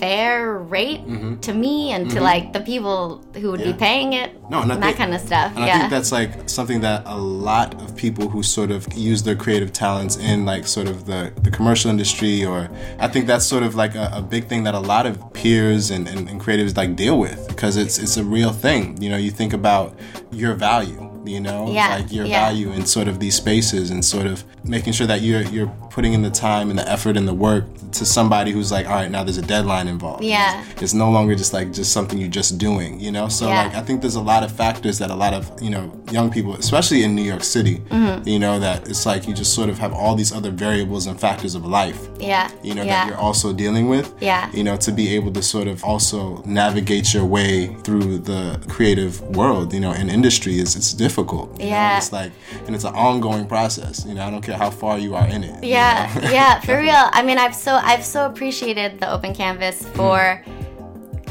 [0.00, 1.02] fair rate
[1.42, 3.00] to me and to like the people
[3.40, 3.68] who would Mm-hmm.
[3.70, 3.76] Yeah.
[3.76, 6.12] be paying it No, and I that kind of stuff And yeah I think that's
[6.12, 10.44] like something that a lot of people who sort of use their creative talents in
[10.52, 14.10] like sort of the, the commercial industry or I think that's sort of like a,
[14.14, 17.40] a big thing that a lot of peers and, and, and creatives like deal with
[17.48, 19.00] because it's it's a real thing.
[19.02, 19.88] You know, you think about
[20.32, 22.40] your value, you know, Yeah, like your yeah.
[22.44, 26.12] value in sort of these spaces and sort of making sure that you're you're putting
[26.12, 27.64] in the time and the effort and the work
[27.98, 30.22] to somebody who's like, all right, now there's a deadline involved.
[30.22, 30.62] Yeah.
[30.72, 33.26] It's, it's no longer just like just something you're just doing, you know?
[33.28, 33.64] So Yeah.
[33.64, 36.30] like I think there's a lot of factors that a lot of, you know, young
[36.30, 38.28] people, especially in New York City, Mm-hmm.
[38.28, 41.18] you know, that it's like you just sort of have all these other variables and
[41.18, 44.06] factors of life, yeah you know, that you're also dealing with.
[44.20, 44.42] Yeah.
[44.58, 47.52] You know, to be able to sort of also navigate your way
[47.84, 48.42] through the
[48.74, 51.19] creative world, you know, in industry is it's difficult.
[51.58, 51.70] You know?
[51.70, 51.98] Yeah.
[51.98, 52.32] It's like
[52.66, 54.04] and it's an ongoing process.
[54.06, 55.62] You know, I don't care how far you are in it.
[55.64, 56.30] you Yeah, know?
[56.38, 56.94] yeah, for real.
[57.12, 60.42] I mean, I've so I've so appreciated the open canvas for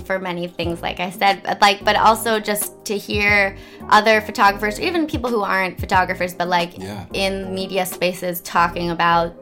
[0.06, 3.56] for many things, like I said, but like, but also just to hear
[3.90, 7.06] other photographers, or even people who aren't photographers, but like Yeah.
[7.14, 9.36] in media spaces, talking about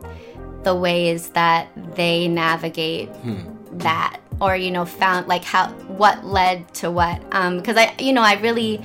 [0.64, 3.10] the ways that they navigate
[3.80, 5.70] that, or you know, found like how
[6.02, 7.22] what led to what.
[7.32, 8.82] Um, because I, you know, I really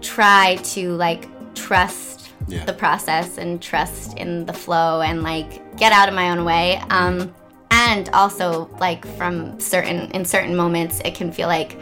[0.00, 2.64] try to like trust Yeah.
[2.64, 6.80] the process and trust in the flow and like get out of my own way.
[6.90, 7.34] Um
[7.70, 11.78] and also like from certain in certain moments it can feel like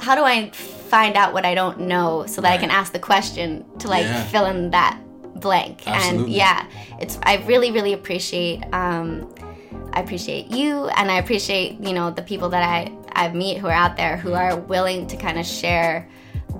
[0.00, 2.98] how do i find out what i don't know so that i can ask the
[2.98, 4.24] question to like Yeah.
[4.24, 4.98] fill in that
[5.36, 5.86] blank?
[5.86, 6.66] And yeah
[6.98, 9.28] it's i really really appreciate um
[9.94, 13.66] I appreciate you and I appreciate, you know, the people that I, I meet who
[13.66, 16.08] are out there who are willing to kind of share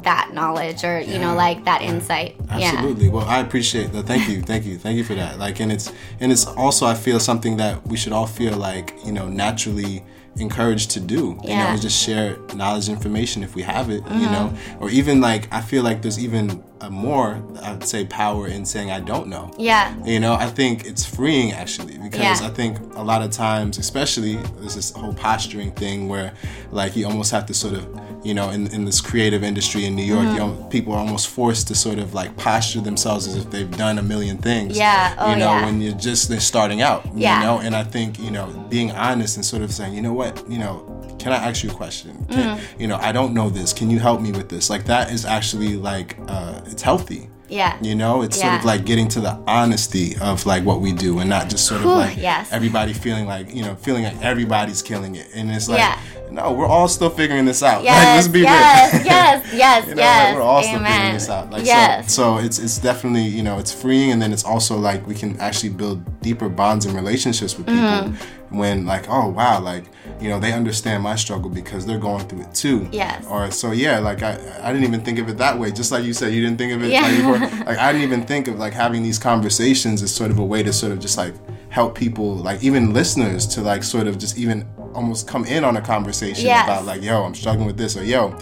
[0.05, 2.37] that knowledge or you know like that insight.
[2.59, 2.73] Yeah.
[2.75, 3.09] Absolutely.
[3.09, 4.07] Well, I appreciate that.
[4.07, 5.39] Thank you, thank you, thank you for that.
[5.39, 8.95] Like, and it's and it's also I feel something that we should all feel like
[9.05, 10.05] you know naturally
[10.37, 11.15] encouraged to do.
[11.15, 11.65] You Yeah.
[11.67, 11.75] Mm-hmm.
[11.75, 14.03] know, just share knowledge information if we have it.
[14.11, 18.49] You know, or even like I feel like there's even a more I'd say power
[18.49, 19.53] in saying I don't know.
[19.59, 19.95] Yeah.
[20.05, 22.47] You know, I think it's freeing actually because Yeah.
[22.47, 26.33] I think a lot of times, especially there's this whole posturing thing where
[26.73, 27.85] like you almost have to sort of,
[28.25, 30.35] you know, in, in this creative industry in New York, Mm-hmm.
[30.35, 33.71] you know, people are almost forced to sort of like posture themselves as if they've
[33.77, 34.77] done a million things.
[34.79, 35.15] Yeah.
[35.19, 35.65] Oh, you know, yeah.
[35.67, 37.05] when you're just they're starting out.
[37.15, 37.41] Yeah.
[37.41, 40.13] You know, and I think, you know, being honest and sort of saying, you know
[40.13, 42.25] what, you know, can I ask you a question?
[42.31, 42.81] Can, Mm-hmm.
[42.81, 43.73] You know, I don't know this.
[43.73, 44.71] Can you help me with this?
[44.71, 47.29] Like that is actually like uh it's healthy.
[47.53, 47.77] Yeah.
[47.83, 51.19] You know, it's sort of like getting to the honesty of like what we do
[51.19, 52.51] and not just sort of Whew, like yes.
[52.51, 55.29] everybody feeling like, you know, feeling like everybody's killing it.
[55.35, 55.99] And it's like, Yeah.
[56.31, 57.85] no, we're all still figuring this out.
[57.93, 59.05] Like, let's be yes, real.
[59.15, 60.29] yes, yes, You know, yes.
[60.29, 61.15] like, we're all still figuring Amen.
[61.15, 61.51] this out.
[61.51, 62.13] Like yes.
[62.15, 65.15] so, so it's it's definitely you know it's freeing, and then it's also like we
[65.15, 68.59] can actually build deeper bonds and relationships with people Mm-hmm.
[68.59, 69.85] when like oh wow like
[70.23, 72.89] you know they understand my struggle because they're going through it too.
[72.93, 73.27] Yes.
[73.29, 75.73] Or so yeah, like I I didn't even think of it that way.
[75.73, 77.03] Just like you said, you didn't think of it Yeah.
[77.03, 77.39] like before.
[77.67, 80.63] Like I didn't even think of like having these conversations as sort of a way
[80.63, 81.35] to sort of just like
[81.71, 85.77] help people, like even listeners, to like sort of just even almost come in on
[85.77, 86.65] a conversation Yes.
[86.67, 88.37] about like yo I'm struggling with this or yo.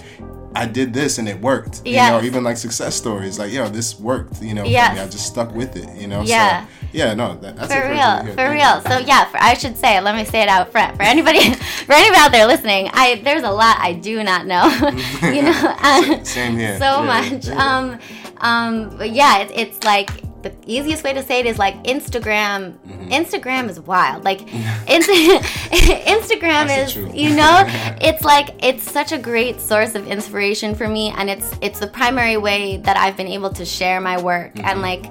[0.55, 1.83] I did this and it worked.
[1.85, 2.11] You Yes.
[2.11, 4.43] know, even like success stories, like yo, this worked.
[4.43, 4.99] You know, Yes.
[4.99, 5.89] I just stuck with it.
[5.97, 6.67] You know, Yeah.
[6.67, 8.77] So, yeah, no, that, that's For real, for real.
[8.77, 8.83] you.
[8.91, 11.55] So yeah, for, I should say, let me say it out front for anybody,
[11.87, 12.91] for anybody out there listening.
[12.93, 14.65] I there's a lot I do not know.
[15.23, 16.79] you know, uh, Same here.
[16.79, 17.47] so Yeah, much.
[17.47, 17.55] yeah.
[17.79, 17.99] Um,
[18.39, 20.11] um, but yeah, it, it's like
[20.43, 22.79] the easiest way to say it is like Instagram.
[22.79, 23.09] Mm-hmm.
[23.11, 24.25] Instagram is wild.
[24.25, 24.41] Like,
[24.89, 25.11] Inst-
[25.71, 27.65] Instagram That's is, you know,
[28.01, 31.87] it's like it's such a great source of inspiration for me, and it's it's the
[31.87, 34.67] primary way that I've been able to share my work Mm-hmm.
[34.67, 35.07] and like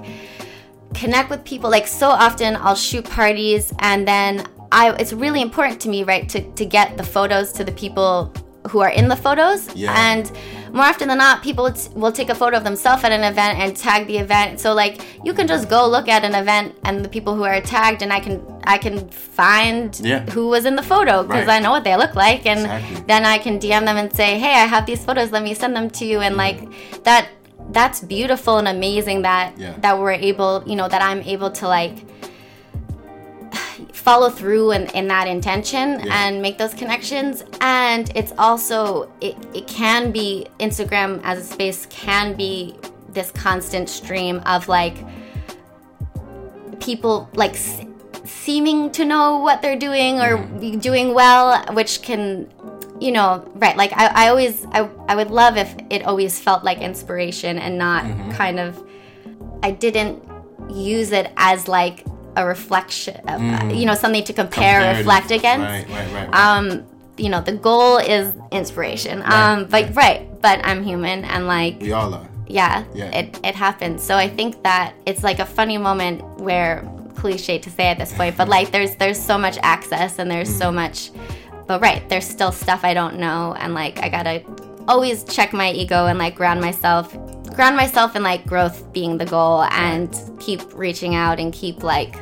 [0.94, 5.80] connect with people like so often i'll shoot parties and then i it's really important
[5.80, 8.32] to me right to, to get the photos to the people
[8.68, 9.94] who are in the photos Yeah.
[9.96, 10.30] and
[10.72, 13.58] more often than not people t- will take a photo of themselves at an event
[13.58, 17.04] and tag the event so like you can just go look at an event and
[17.04, 20.20] the people who are tagged and i can i can find Yeah.
[20.30, 21.56] who was in the photo because Right.
[21.56, 23.04] i know what they look like and Exactly.
[23.06, 25.74] then i can dm them and say hey i have these photos let me send
[25.76, 26.62] them to you and mm-hmm.
[26.64, 27.28] like that
[27.72, 29.74] that's beautiful and amazing that Yeah.
[29.84, 31.96] that we're able you know that i'm able to like
[33.92, 36.26] follow through in, in that intention Yeah.
[36.26, 37.44] and make those connections.
[37.60, 42.76] And it's also it, it can be instagram as a space can be
[43.12, 44.96] this constant stream of like
[46.80, 47.84] people like s-
[48.24, 50.60] seeming to know what they're doing or mm-hmm.
[50.60, 52.48] be doing well which can
[53.00, 56.64] you know right like i, I always I, I would love if it always felt
[56.64, 58.30] like inspiration and not mm-hmm.
[58.32, 58.82] kind of
[59.62, 60.22] i didn't
[60.70, 62.04] use it as like
[62.40, 63.38] a reflection of,
[63.78, 66.10] you know something to compare reflect against right, right.
[66.16, 66.34] right.
[66.44, 66.64] um
[67.16, 71.92] you know the goal is inspiration um but right but i'm human and like we
[71.92, 72.26] all are.
[72.46, 73.18] yeah, Yeah.
[73.20, 76.72] It, it happens so i think that it's like a funny moment where
[77.20, 80.48] cliche to say at this point but like there's there's so much access and there's
[80.54, 80.58] Mm.
[80.62, 81.10] so much
[81.66, 84.42] but right there's still stuff i don't know and like i gotta
[84.88, 87.04] always check my ego and like ground myself
[87.54, 90.08] ground myself in like growth being the goal and
[90.40, 92.14] keep reaching out and keep like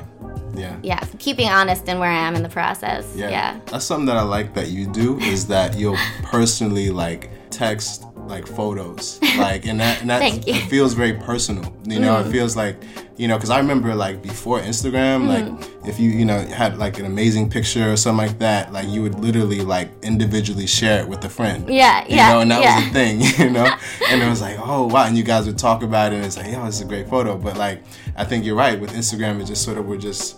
[0.59, 0.77] Yeah.
[0.83, 3.31] yeah keeping honest in where i am in the process Yeah.
[3.31, 8.05] yeah, That's something that I like that you do is that you'll personally like text
[8.27, 10.53] like photos like and that and that Thank you.
[10.55, 10.59] Mm.
[10.59, 12.77] it feels very personal you know it feels like
[13.17, 15.29] you know because i remember like before instagram Mm.
[15.35, 18.87] like if you you know had like an amazing picture or something like that like
[18.89, 22.51] you would literally like individually share it with a friend Yeah, you yeah, know and
[22.51, 22.77] that yeah.
[22.79, 23.65] was a thing you know
[24.11, 26.37] and it was like oh wow and you guys would talk about it and it's
[26.37, 27.83] like this is a great photo but like
[28.17, 30.37] i think you're right with instagram it's just sort of we're just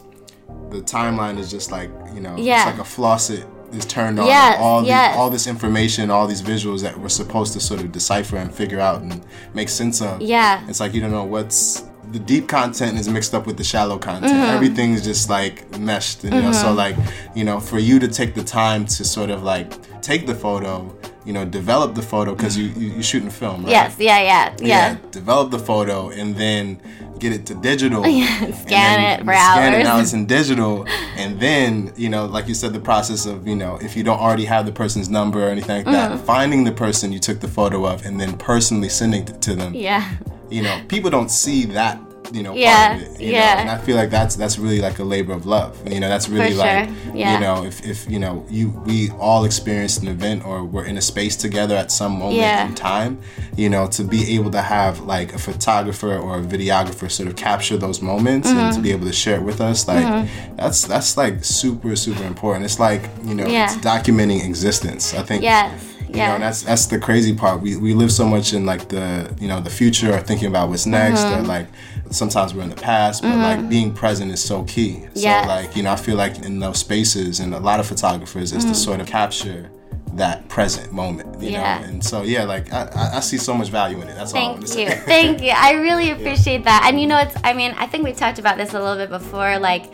[0.70, 2.56] the timeline is just like you know Yeah.
[2.68, 6.42] it's like a faucet is turned on Yes, all the, all this information all these
[6.42, 10.20] visuals that we're supposed to sort of decipher and figure out and make sense of
[10.20, 10.64] Yeah.
[10.68, 13.96] it's like you don't know what's the deep content is mixed up with the shallow
[13.98, 14.56] content Mm-hmm.
[14.56, 16.96] everything's just like meshed you know so like
[17.36, 19.68] you know for you to take the time to sort of like
[20.02, 20.92] take the photo
[21.24, 24.56] you know develop the photo because you, you you shooting film right yes yeah yeah
[24.60, 26.80] yeah, develop the photo and then
[27.20, 28.02] get it to digital.
[28.02, 32.48] Scan and it for scan it now it's in digital, and then you know, like
[32.48, 35.46] you said, the process of you know, if you don't already have the person's number
[35.46, 36.24] or anything like that, mm-hmm.
[36.24, 39.74] finding the person you took the photo of and then personally sending it to them.
[39.74, 40.10] yeah.
[40.48, 42.00] You know, people don't see that
[42.32, 43.20] you know Yeah, part of it.
[43.20, 43.54] You yeah.
[43.54, 43.60] know?
[43.60, 45.76] And I feel like that's that's really like a labor of love.
[45.90, 47.34] You know, that's really For like sure, yeah.
[47.34, 50.96] you know, if, if you know you we all experienced an event or we're in
[50.96, 52.68] a space together at some moment Yeah.
[52.68, 53.18] in time,
[53.56, 57.36] you know, to be able to have like a photographer or a videographer sort of
[57.36, 58.76] capture those moments and Mm-hmm.
[58.76, 62.64] to be able to share it with us, like that's that's like super super important.
[62.64, 63.64] It's like you know, Yeah.
[63.64, 65.14] it's documenting existence.
[65.14, 65.72] I think Yes.
[66.10, 66.34] You know, Yeah.
[66.34, 67.60] and that's that's the crazy part.
[67.60, 70.68] We we live so much in like the you know the future or thinking about
[70.68, 71.44] what's next Mm-hmm.
[71.44, 71.66] or like
[72.10, 75.00] sometimes we're in the past, but like being present is so key.
[75.14, 75.46] So Yes.
[75.46, 78.64] like you know I feel like in those spaces and a lot of photographers is
[78.64, 79.70] to sort of capture
[80.14, 81.40] that present moment.
[81.40, 81.50] You.
[81.50, 81.78] Yeah.
[81.78, 84.16] know, and so yeah, like I, I- see so much value in it.
[84.16, 84.96] That's all I want Thank you.
[84.96, 85.00] say.
[85.06, 85.52] Thank you.
[85.54, 86.84] I really appreciate that.
[86.86, 89.08] And you know, it's, I mean, I think we talked about this a little bit
[89.10, 89.58] before.
[89.60, 89.84] Like,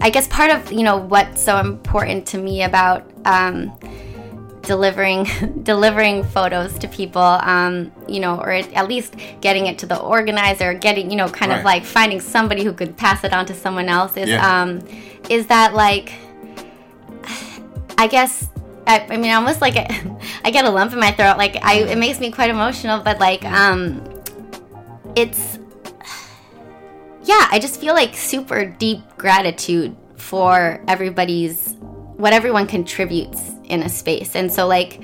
[0.00, 3.72] I guess part of, you know, what's so important to me about, um,
[4.62, 5.24] delivering
[5.62, 10.72] delivering photos to people um, you know or at least getting it to the organizer
[10.74, 13.88] getting you know kind of like finding somebody who could pass it on to someone
[13.88, 14.62] else is Yeah.
[14.62, 14.80] um,
[15.28, 16.12] is that like
[17.98, 18.48] I guess
[18.86, 19.86] I, I mean almost like a,
[20.44, 21.36] I get a lump in my throat.
[21.38, 24.02] Like I it makes me quite emotional but like um
[25.14, 25.58] it's
[27.24, 31.74] yeah I just feel like super deep gratitude for everybody's
[32.16, 33.40] what everyone contributes
[33.72, 35.02] in a space and so like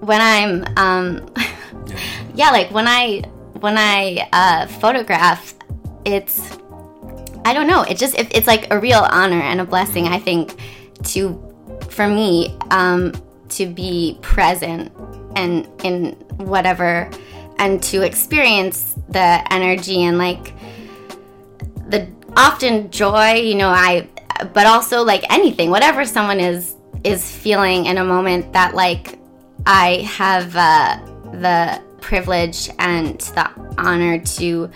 [0.00, 1.32] when I'm um
[2.34, 3.22] yeah like when I
[3.60, 5.54] when I uh, photograph
[6.04, 6.58] it's
[7.44, 7.82] I don't know.
[7.82, 10.08] It just it, it's like a real honor and a blessing.
[10.08, 10.58] I think
[11.04, 11.40] to
[11.90, 13.12] for me um,
[13.50, 14.90] to be present
[15.36, 17.10] and in whatever
[17.58, 20.54] and to experience the energy and like
[21.88, 23.34] the often joy.
[23.34, 24.08] You know, I
[24.54, 29.18] but also like anything, whatever someone is is feeling in a moment that like
[29.66, 30.98] I have uh,
[31.32, 34.70] the privilege and the honor to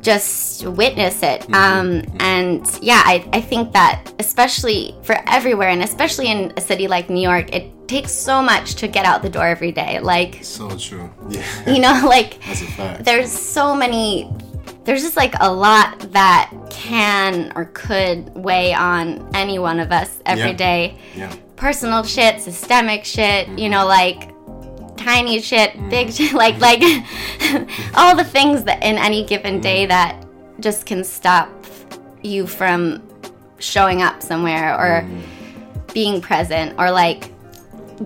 [0.00, 1.42] just witness it.
[1.54, 6.88] Um, and yeah, I, I think that especially for everywhere and especially in a city
[6.88, 10.00] like New York, it takes so much to get out the door every day.
[10.00, 11.08] Like, So true.
[11.28, 13.04] Yeah, you know, like that's a fact.
[13.04, 14.28] there's so many
[14.84, 20.18] there's just like a lot that can or could weigh on any one of us
[20.26, 20.52] every Yeah.
[20.52, 24.30] day Yeah, personal shit, systemic shit, you know, like
[24.96, 25.90] tiny shit, Mm.
[25.90, 26.82] big shit, like like
[27.96, 30.24] all the things that in any given day that
[30.60, 31.48] just can stop
[32.22, 33.02] you from
[33.58, 35.22] showing up somewhere or Mm.
[35.94, 37.30] being present or like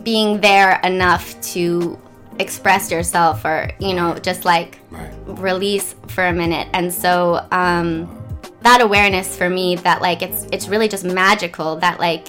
[0.02, 1.98] being there enough to
[2.38, 5.12] express yourself or you know just like right.
[5.26, 6.68] release for a minute.
[6.72, 8.22] And so um
[8.62, 12.28] that awareness for me that like it's it's really just magical that like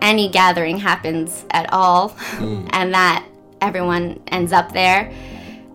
[0.00, 3.26] any gathering happens at all and that
[3.60, 5.12] everyone ends up there.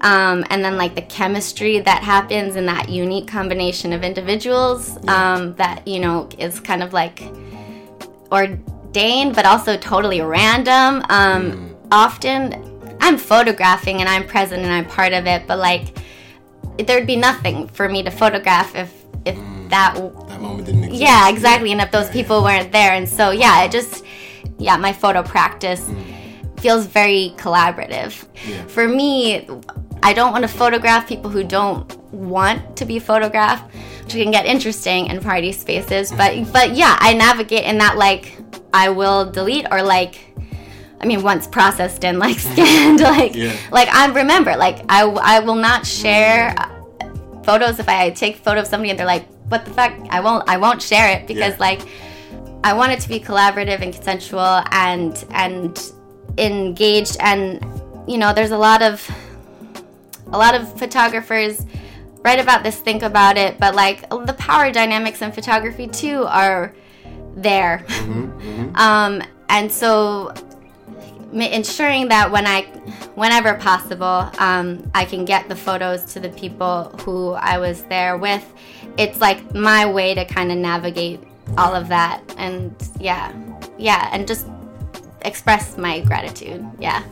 [0.01, 5.55] Um, and then like the chemistry that happens in that unique combination of individuals um,
[5.55, 7.23] that you know is kind of like
[8.31, 11.03] ordained but also totally random.
[11.09, 15.97] Um, often i'm photographing and i'm present and i'm part of it but like
[16.85, 18.93] there'd be nothing for me to photograph if
[19.25, 19.69] if mm.
[19.69, 21.01] that That moment didn't exist.
[21.01, 24.03] yeah exactly and if those Yeah, people weren't there and so yeah it just
[24.57, 26.59] yeah my photo practice mm.
[26.59, 28.63] feels very collaborative Yeah.
[28.67, 29.47] for me
[30.03, 33.73] i don't want to photograph people who don't want to be photographed
[34.03, 38.37] which can get interesting in party spaces but but yeah i navigate in that like
[38.73, 40.26] i will delete or like
[40.99, 43.55] I mean, once processed and like scanned, like, Yeah.
[43.71, 46.69] like I remember, like I, I will not share uh,
[47.43, 50.49] photos if I take photo of somebody and they're like, "What the fuck?" I won't,
[50.49, 51.59] I won't share it because Yeah.
[51.59, 51.81] like
[52.63, 55.79] I want it to be collaborative and consensual and and
[56.37, 57.63] engaged and
[58.07, 59.07] you know, there's a lot of
[60.31, 61.65] a lot of photographers
[62.23, 66.73] write about this, think about it, but like the power dynamics in photography too are
[67.35, 67.85] there.
[68.75, 70.33] Um, and so
[71.33, 72.61] ensuring that when I,
[73.15, 78.17] whenever possible, um, I can get the photos to the people who I was there
[78.17, 78.45] with.
[78.97, 81.19] It's like my way to kind of navigate
[81.57, 83.31] all of that, and yeah,
[83.77, 84.47] yeah, and just
[85.21, 86.65] express my gratitude.
[86.79, 87.03] Yeah.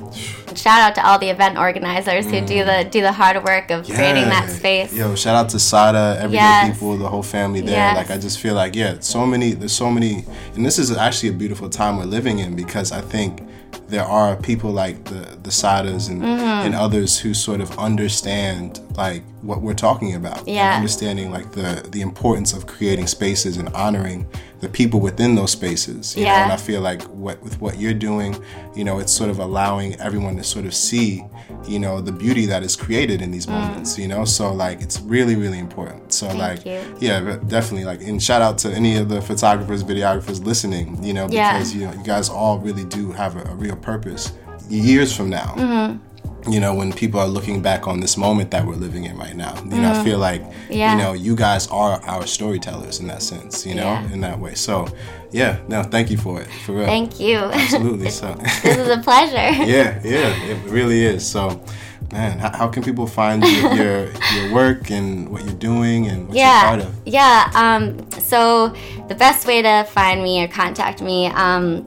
[0.56, 3.86] Shout out to all the event organizers who do the do the hard work of
[3.86, 4.94] creating that space.
[4.94, 6.74] Yo, shout out to Sada, everyday Yes.
[6.74, 7.72] people, the whole family there.
[7.76, 7.98] Yes.
[7.98, 10.24] Like I just feel like yeah, so many there's so many
[10.56, 13.42] and this is actually a beautiful time we're living in because I think
[13.88, 16.66] there are people like the the Sadas and Mm-hmm.
[16.66, 20.48] and others who sort of understand like what we're talking about.
[20.48, 20.76] Yeah.
[20.76, 24.26] understanding like the the importance of creating spaces and honoring
[24.62, 26.16] the people within those spaces.
[26.16, 26.38] You Yeah.
[26.38, 28.36] know, and I feel like what with what you're doing,
[28.76, 31.24] you know, it's sort of allowing everyone to sort of see,
[31.68, 33.98] you know, the beauty that is created in these moments.
[33.98, 36.14] You know, so like it's really really important.
[36.14, 36.82] So like you.
[37.00, 41.04] yeah, definitely like and shout out to any of the photographers, videographers listening.
[41.04, 41.54] You know, Yeah.
[41.54, 44.34] because you know you guys all really do have a, a real purpose.
[44.70, 45.98] Years from now, Mm-hmm.
[46.48, 49.36] You know, when people are looking back on this moment that we're living in right
[49.36, 50.44] now, you know, I feel like.
[50.70, 50.92] Yeah.
[50.96, 54.12] you know, you guys are our storytellers in that sense, you know, Yeah.
[54.12, 54.56] in that way.
[54.56, 54.88] So,
[55.32, 56.86] yeah, no, thank you for it, for real.
[56.86, 57.38] Thank you.
[57.38, 58.10] Absolutely.
[58.10, 58.34] So,
[58.64, 59.36] this is a pleasure.
[59.64, 61.26] yeah, yeah, it really is.
[61.26, 61.62] So,
[62.12, 66.28] man, how, how can people find your, your your work and what you're doing and
[66.28, 66.96] what you're part yeah of?
[67.06, 68.70] yeah um so
[69.08, 71.86] the best way to find me or contact me um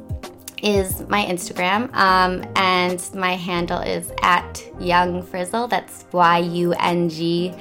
[0.62, 7.54] is my instagram um and my handle is at young frizzle that's y-u-n-g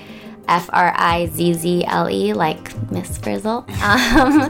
[0.48, 4.42] f-r-i-z-z-l-e like miss frizzle um,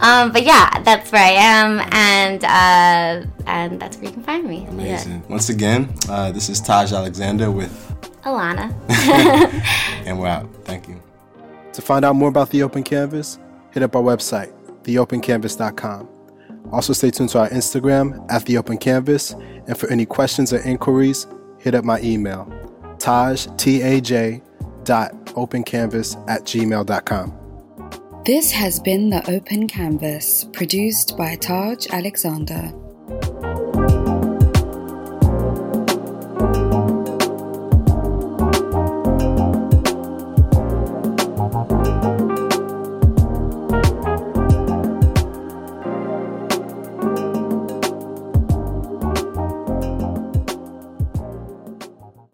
[0.00, 4.44] um but yeah that's where i am and uh and that's where you can find
[4.44, 5.22] me Amazing.
[5.28, 7.72] Once again, uh, this is Taj Alexander with,
[8.22, 8.74] alana
[10.06, 10.48] and we're out.
[10.64, 11.00] Thank you.
[11.72, 13.38] To find out more about the Open Canvas,
[13.72, 14.52] hit up our website,
[14.82, 16.08] theopencanvas.com.
[16.72, 19.32] Also, stay tuned to our Instagram at the Open Canvas,
[19.66, 21.26] and for any questions or inquiries,
[21.58, 22.50] hit up my email,
[22.98, 24.42] taj t a j
[24.84, 27.32] dot opencanvas at gmail.com.
[28.24, 32.72] This has been The Open Canvas, produced by Taj Alexander.